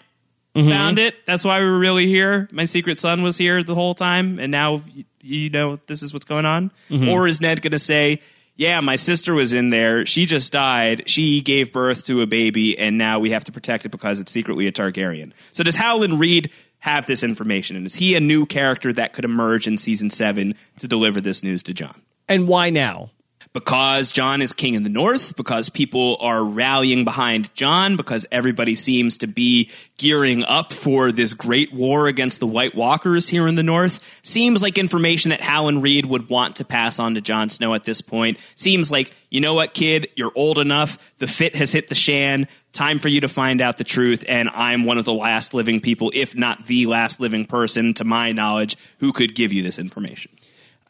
[0.55, 0.69] Mm-hmm.
[0.71, 1.27] Found it.
[1.27, 2.49] That's why we were really here.
[2.53, 4.83] My secret son was here the whole time, and now
[5.21, 6.71] you know this is what's going on.
[6.89, 7.09] Mm-hmm.
[7.09, 8.21] Or is Ned going to say,
[8.57, 10.07] yeah, my sister was in there.
[10.07, 11.09] She just died.
[11.09, 14.31] She gave birth to a baby, and now we have to protect it because it's
[14.31, 15.33] secretly a Targaryen.
[15.53, 17.77] So does Howland Reed have this information?
[17.77, 21.43] And is he a new character that could emerge in season seven to deliver this
[21.43, 22.01] news to Jon?
[22.29, 23.11] And why now?
[23.55, 28.75] Because Jon is king in the north, because people are rallying behind Jon, because everybody
[28.75, 33.55] seems to be gearing up for this great war against the White Walkers here in
[33.55, 34.21] the north.
[34.25, 37.85] Seems like information that Howland Reed would want to pass on to Jon Snow at
[37.85, 38.41] this point.
[38.57, 40.99] Seems like, you know what, kid, you're old enough.
[41.19, 42.49] The fit has hit the shan.
[42.73, 44.25] Time for you to find out the truth.
[44.29, 48.05] And I'm one of the last living people, if not the last living person, to
[48.05, 50.33] my knowledge, who could give you this information.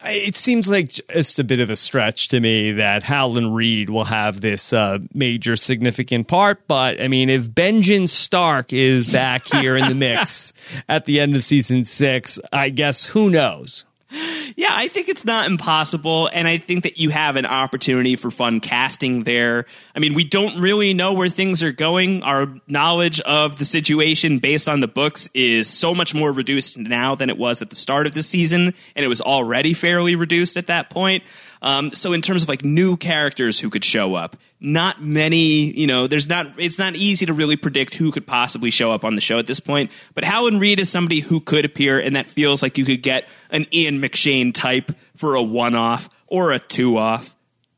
[0.07, 4.05] It seems like just a bit of a stretch to me that Howland Reed will
[4.05, 6.67] have this uh, major significant part.
[6.67, 10.53] But I mean, if Benjen Stark is back here in the mix
[10.89, 13.85] at the end of season six, I guess who knows?
[14.11, 18.29] Yeah, I think it's not impossible, and I think that you have an opportunity for
[18.29, 19.65] fun casting there.
[19.95, 22.21] I mean, we don't really know where things are going.
[22.21, 27.15] Our knowledge of the situation based on the books is so much more reduced now
[27.15, 30.55] than it was at the start of the season, and it was already fairly reduced
[30.55, 31.23] at that point.
[31.61, 35.87] Um, so in terms of like new characters who could show up, not many, you
[35.87, 39.15] know, there's not, it's not easy to really predict who could possibly show up on
[39.15, 39.91] the show at this point.
[40.13, 43.27] But Howland Reed is somebody who could appear, and that feels like you could get
[43.51, 47.35] an Ian McShane type for a one off or a two off,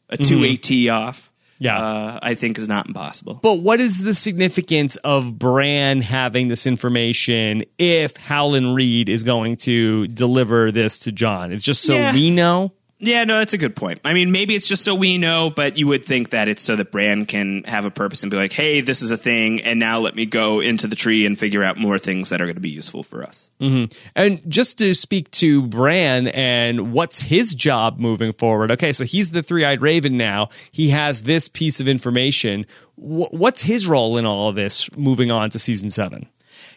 [0.09, 1.31] a two AT off.
[1.59, 1.77] Yeah.
[1.79, 3.39] Uh, I think is not impossible.
[3.41, 9.55] But what is the significance of Bran having this information if Howland Reed is going
[9.57, 11.51] to deliver this to Jon?
[11.51, 12.13] It's just so Yeah.
[12.13, 12.73] we know.
[12.99, 14.01] Yeah, no, that's a good point.
[14.03, 16.75] I mean, maybe it's just so we know, but you would think that it's so
[16.77, 19.79] that Bran can have a purpose and be like, hey, this is a thing, and
[19.79, 22.55] now let me go into the tree and figure out more things that are going
[22.55, 23.51] to be useful for us.
[23.61, 23.95] Mm-hmm.
[24.15, 28.71] And just to speak to Bran and what's his job moving forward.
[28.71, 30.49] Okay, so he's the three eyed raven now.
[30.71, 32.65] He has this piece of information.
[32.95, 36.29] Wh- What's his role in all of this moving on to season seven?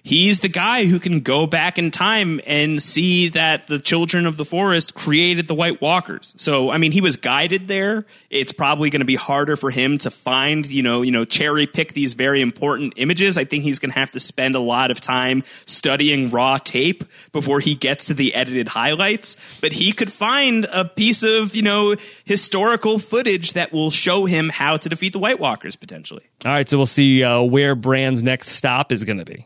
[0.02, 4.36] He's the guy who can go back in time and see that the children of
[4.36, 6.34] the forest created the White Walkers.
[6.38, 8.06] So, I mean, he was guided there.
[8.30, 11.66] It's probably going to be harder for him to find, you know, you know, cherry
[11.66, 13.36] pick these very important images.
[13.36, 17.04] I think he's going to have to spend a lot of time studying raw tape
[17.32, 19.36] before he gets to the edited highlights.
[19.60, 21.94] But he could find a piece of, you know,
[22.24, 26.22] historical footage that will show him how to defeat the White Walkers potentially.
[26.44, 29.44] All right, so we'll see uh, where Bran's next stop is going to be.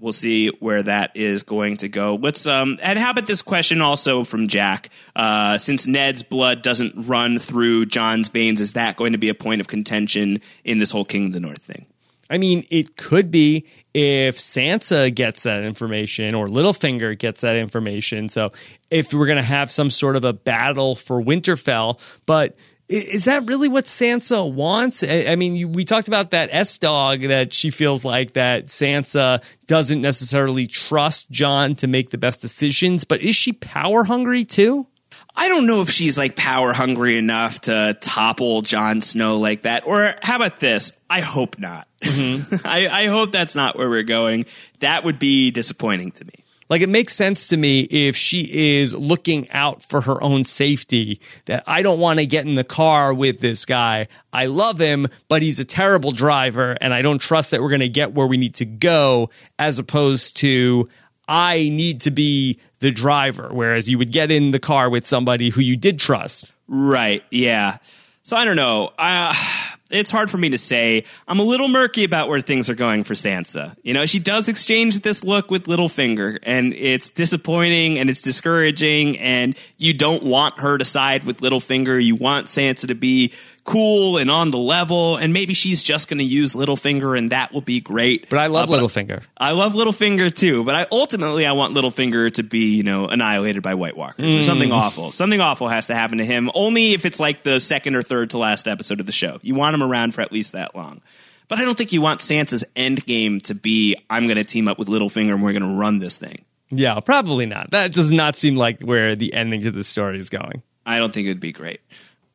[0.00, 2.14] We'll see where that is going to go.
[2.14, 4.88] Let's um and how about this question also from Jack?
[5.14, 9.34] Uh, since Ned's blood doesn't run through Jon's veins, is that going to be a
[9.34, 11.86] point of contention in this whole King of the North thing?
[12.30, 18.28] I mean, it could be if Sansa gets that information or Littlefinger gets that information.
[18.28, 18.52] So
[18.88, 22.56] if we're going to have some sort of a battle for Winterfell, but
[22.90, 25.04] is that really what Sansa wants?
[25.04, 29.42] I mean, you, we talked about that S dog that she feels like that Sansa
[29.68, 34.88] doesn't necessarily trust Jon to make the best decisions, but is she power hungry too?
[35.36, 39.86] I don't know if she's like power hungry enough to topple Jon Snow like that.
[39.86, 40.92] Or how about this?
[41.08, 41.86] I hope not.
[42.02, 42.56] Mm-hmm.
[42.66, 44.46] I, I hope that's not where we're going.
[44.80, 46.39] That would be disappointing to me.
[46.70, 48.48] Like it makes sense to me if she
[48.78, 52.64] is looking out for her own safety that I don't want to get in the
[52.64, 54.06] car with this guy.
[54.32, 57.80] I love him, but he's a terrible driver and I don't trust that we're going
[57.80, 60.88] to get where we need to go as opposed to
[61.26, 65.50] I need to be the driver whereas you would get in the car with somebody
[65.50, 66.52] who you did trust.
[66.68, 67.24] Right.
[67.30, 67.78] Yeah.
[68.22, 68.92] So I don't know.
[68.96, 71.04] I, it's hard for me to say.
[71.26, 73.76] I'm a little murky about where things are going for Sansa.
[73.82, 79.18] You know, she does exchange this look with Littlefinger, and it's disappointing and it's discouraging.
[79.18, 82.02] And you don't want her to side with Littlefinger.
[82.02, 83.32] You want Sansa to be
[83.64, 85.16] cool and on the level.
[85.16, 88.28] And maybe she's just going to use Littlefinger, and that will be great.
[88.30, 89.22] But I love Uh, but- Littlefinger.
[89.36, 93.62] I love Littlefinger too, but I ultimately I want Littlefinger to be, you know, annihilated
[93.62, 95.12] by White Walkers or something awful.
[95.12, 96.50] Something awful has to happen to him.
[96.54, 99.38] Only if it's like the second or third to last episode of the show.
[99.42, 101.00] You want him around for at least that long.
[101.48, 104.68] But I don't think you want Sansa's end game to be I'm going to team
[104.68, 106.44] up with Littlefinger and we're going to run this thing.
[106.70, 107.72] Yeah, probably not.
[107.72, 110.62] That does not seem like where the ending to the story is going.
[110.86, 111.80] I don't think it would be great.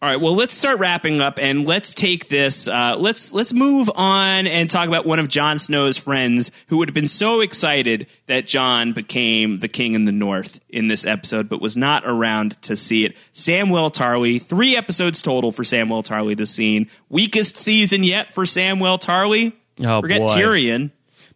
[0.01, 2.67] All right, well, let's start wrapping up, and let's take this.
[2.67, 6.89] Uh, let's let's move on and talk about one of Jon Snow's friends who would
[6.89, 11.47] have been so excited that Jon became the king in the North in this episode,
[11.47, 13.15] but was not around to see it.
[13.33, 16.87] Samwell Tarly, three episodes total for Samwell Tarly this scene.
[17.09, 19.53] Weakest season yet for Samwell Tarly.
[19.83, 20.27] Oh, Forget boy.
[20.27, 20.91] Tyrion.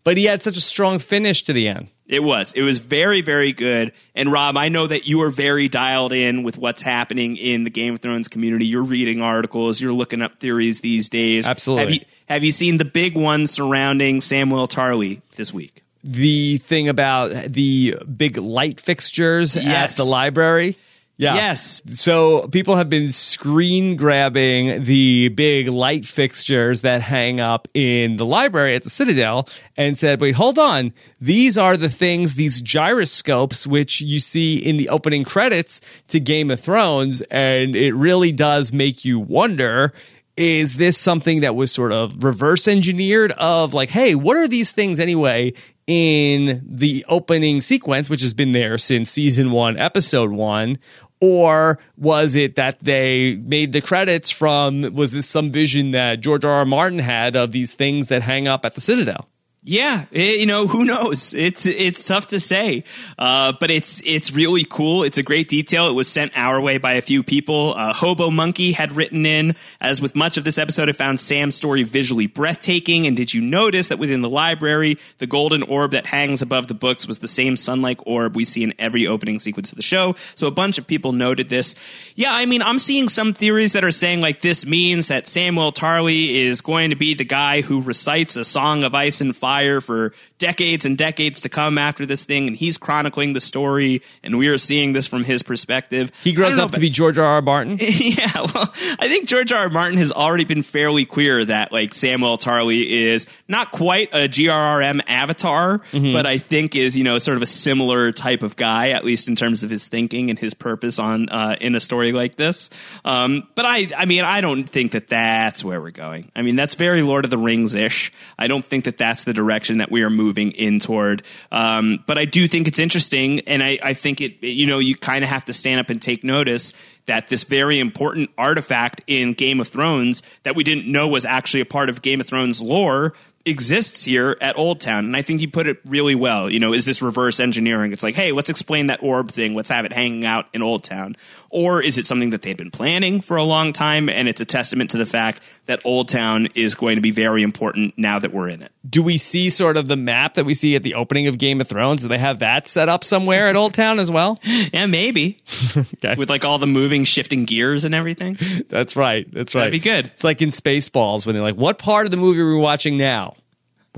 [0.10, 1.90] But he had such a strong finish to the end.
[2.08, 2.52] It was.
[2.54, 3.92] It was very, very good.
[4.16, 7.70] And Rob, I know that you are very dialed in with what's happening in the
[7.70, 8.66] Game of Thrones community.
[8.66, 11.48] You're reading articles, you're looking up theories these days.
[11.48, 11.84] Absolutely.
[11.84, 15.84] Have you, have you seen the big one surrounding Samwell Tarly this week?
[16.04, 19.92] the thing about the big light fixtures Yes.
[19.92, 20.76] at the library.
[21.20, 21.36] Yeah.
[21.36, 21.82] Yes.
[21.96, 28.26] So people have been screen grabbing the big light fixtures that hang up in the
[28.26, 29.46] library at the Citadel
[29.76, 30.94] and said, wait, hold on.
[31.20, 36.50] These are the things, these gyroscopes, which you see in the opening credits to Game
[36.52, 37.20] of Thrones.
[37.24, 39.92] And it really does make you wonder
[40.40, 44.72] is this something that was sort of reverse engineered of like hey what are these
[44.72, 45.52] things anyway
[45.86, 50.78] in the opening sequence which has been there since season 1 episode 1
[51.22, 56.46] Or was it that they made the credits from, was this some vision that George
[56.46, 56.52] R.
[56.52, 56.66] R.
[56.66, 59.28] Martin had of these things that hang up at the Citadel?
[59.62, 61.34] Yeah, it, you know who knows.
[61.34, 62.86] It's it's tough to say,
[63.18, 65.04] uh, but it's it's really cool.
[65.04, 65.90] It's a great detail.
[65.90, 67.74] It was sent our way by a few people.
[67.76, 71.56] Uh, Hobo Monkey had written in, as with much of this episode, I found Sam's
[71.56, 73.06] story visually breathtaking.
[73.06, 76.74] And did you notice that within the library, the golden orb that hangs above the
[76.74, 80.16] books was the same sun-like orb we see in every opening sequence of the show?
[80.36, 81.76] So a bunch of people noted this.
[82.16, 85.76] Yeah, I mean, I'm seeing some theories that are saying like this means that Samwell
[85.76, 89.49] Tarly is going to be the guy who recites a song of ice and fire
[89.50, 94.00] fire for decades and decades to come after this thing, and he's chronicling the story,
[94.24, 96.12] and we are seeing this from his perspective.
[96.24, 97.26] He grows up to be George R.
[97.26, 97.42] R.
[97.42, 97.78] Martin.
[97.82, 98.70] yeah, well,
[99.00, 99.64] I think George R.
[99.64, 99.70] R.
[99.70, 105.02] Martin has already been fairly clear that like Samwell Tarly is not quite a GRRM
[105.08, 106.14] avatar, mm-hmm.
[106.14, 109.28] but I think is you know sort of a similar type of guy, at least
[109.28, 112.70] in terms of his thinking and his purpose on uh, in a story like this.
[113.04, 116.32] Um, but I, I mean, I don't think that that's where we're going.
[116.36, 118.12] I mean, that's very Lord of the Rings ish.
[118.38, 121.24] I don't think that that's the direction that we are moving in toward.
[121.52, 124.44] Um, but I do think it's interesting, and I, I think it.
[124.44, 126.74] You know, you kind of have to stand up and take notice
[127.06, 131.62] that this very important artifact in Game of Thrones that we didn't know was actually
[131.62, 133.14] a part of Game of Thrones lore
[133.50, 135.00] exists here at Oldtown.
[135.00, 136.50] And I think he put it really well.
[136.50, 137.92] You know, is this reverse engineering?
[137.92, 139.56] It's like, hey, let's explain that orb thing.
[139.56, 141.16] Let's have it hanging out in Oldtown.
[141.50, 144.46] Or is it something that they've been planning for a long time and it's a
[144.46, 148.50] testament to the fact that Oldtown is going to be very important now that we're
[148.50, 148.72] in it?
[148.88, 151.60] Do we see sort of the map that we see at the opening of Game
[151.60, 152.02] of Thrones?
[152.02, 154.40] Do they have that set up somewhere at Oldtown as well?
[154.44, 155.40] yeah, maybe.
[155.78, 156.16] okay.
[156.16, 158.38] With like all the moving, shifting gears and everything.
[158.70, 159.32] That's right.
[159.32, 159.62] That's right.
[159.62, 160.08] That'd be good.
[160.08, 162.98] It's like in Spaceballs when they're like, what part of the movie are we watching
[162.98, 163.36] now?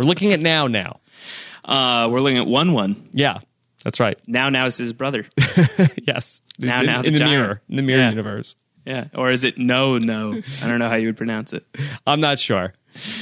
[0.02, 1.00] We're looking at now now.
[1.64, 3.08] Uh, we're looking at one one.
[3.12, 3.38] Yeah,
[3.84, 4.18] that's right.
[4.28, 5.28] Now now is his brother.
[6.08, 6.42] yes.
[6.58, 7.32] Now in, now in, the, giant.
[7.32, 8.10] mirror in the mirror Yeah.
[8.10, 8.56] universe.
[8.84, 9.06] Yeah.
[9.14, 10.32] Or is it no no?
[10.64, 11.64] I don't know how you would pronounce it.
[12.08, 12.74] I'm not sure.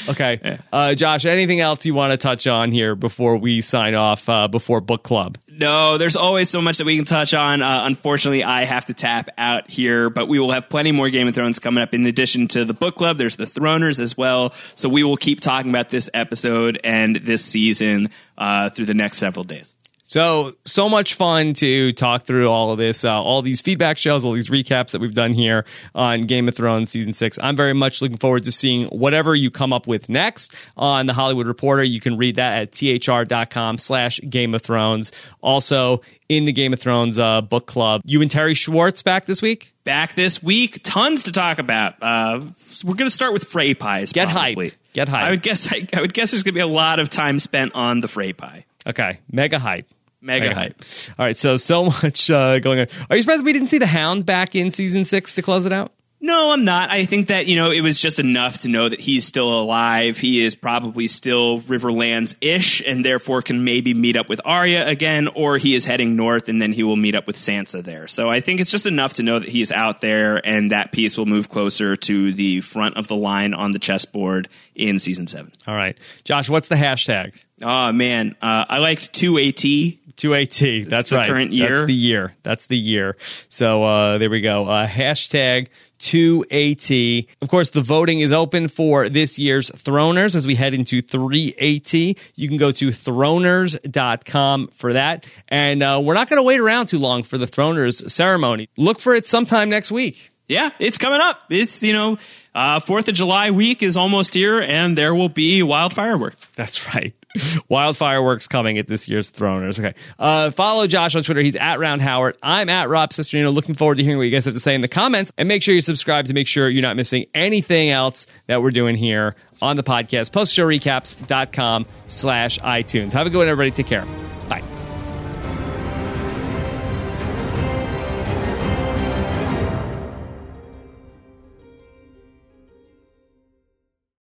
[0.07, 1.25] Okay, uh, Josh.
[1.25, 4.29] Anything else you want to touch on here before we sign off?
[4.29, 5.37] Uh, before book club.
[5.59, 7.61] No, there's always so much that we can touch on.
[7.61, 11.27] Uh, unfortunately, I have to tap out here, but we will have plenty more Game
[11.27, 11.93] of Thrones coming up.
[11.93, 14.53] In addition to the book club, there's the Throners as well.
[14.75, 19.17] So we will keep talking about this episode and this season uh, through the next
[19.17, 19.75] several days.
[20.09, 24.25] So, so much fun to talk through all of this, uh, all these feedback shows,
[24.25, 27.37] all these recaps that we've done here on Game of Thrones season six.
[27.39, 31.13] I'm very much looking forward to seeing whatever you come up with next on the
[31.13, 31.83] Hollywood Reporter.
[31.83, 32.71] You can read that at
[33.05, 35.11] thr.com slash Game of Thrones.
[35.41, 39.43] Also, in the Game of Thrones uh, book club, you and Terri Schwartz back this
[39.43, 39.75] week?
[39.83, 41.93] Back this week, tons to talk about.
[42.01, 42.41] Uh,
[42.83, 44.11] we're going to start with Frey pies.
[44.11, 44.69] Get probably.
[44.69, 44.77] hype.
[44.93, 45.23] Get hype.
[45.25, 45.71] I would guess.
[45.71, 48.07] I, I would guess there's going to be a lot of time spent on the
[48.07, 48.65] Frey pie.
[48.87, 49.85] Okay, mega hype.
[50.21, 50.81] Mega hype.
[51.17, 52.87] All right, so so much uh, going on.
[53.09, 55.73] Are you surprised we didn't see the Hounds back in season six to close it
[55.73, 55.91] out?
[56.21, 56.89] No, I'm not.
[56.89, 60.17] I think that, you know, it was just enough to know that he's still alive.
[60.17, 65.29] He is probably still Riverlands ish and therefore can maybe meet up with Arya again,
[65.29, 68.05] or he is heading north and then he will meet up with Sansa there.
[68.09, 71.17] So I think it's just enough to know that he's out there and that piece
[71.17, 75.53] will move closer to the front of the line on the chessboard in season seven.
[75.67, 77.41] All right, Josh, what's the hashtag?
[77.61, 78.35] Oh, man.
[78.41, 79.99] Uh, I liked 2AT.
[80.19, 80.89] 2AT.
[80.89, 81.27] That's the right.
[81.27, 81.69] current year.
[81.69, 82.35] That's the year.
[82.43, 83.17] That's the year.
[83.47, 84.67] So uh, there we go.
[84.67, 85.67] Uh, hashtag
[85.99, 87.27] 2AT.
[87.41, 92.19] Of course, the voting is open for this year's Throners as we head into 3AT.
[92.35, 95.25] You can go to throners.com for that.
[95.47, 98.69] And uh, we're not going to wait around too long for the Throners ceremony.
[98.77, 100.31] Look for it sometime next week.
[100.47, 101.43] Yeah, it's coming up.
[101.49, 102.17] It's, you know,
[102.55, 106.47] uh, 4th of July week is almost here and there will be wild fireworks.
[106.55, 107.13] That's right.
[107.69, 109.79] Wild fireworks coming at this year's Throners.
[109.79, 109.93] Okay.
[110.17, 111.41] Uh, follow Josh on Twitter.
[111.41, 112.37] He's at Round Howard.
[112.41, 113.53] I'm at Rob Cesternino.
[113.53, 115.31] Looking forward to hearing what you guys have to say in the comments.
[115.37, 118.71] And make sure you subscribe to make sure you're not missing anything else that we're
[118.71, 120.31] doing here on the podcast.
[120.31, 123.11] Postshowrecaps.com slash iTunes.
[123.13, 123.71] Have a good one, everybody.
[123.71, 124.05] Take care.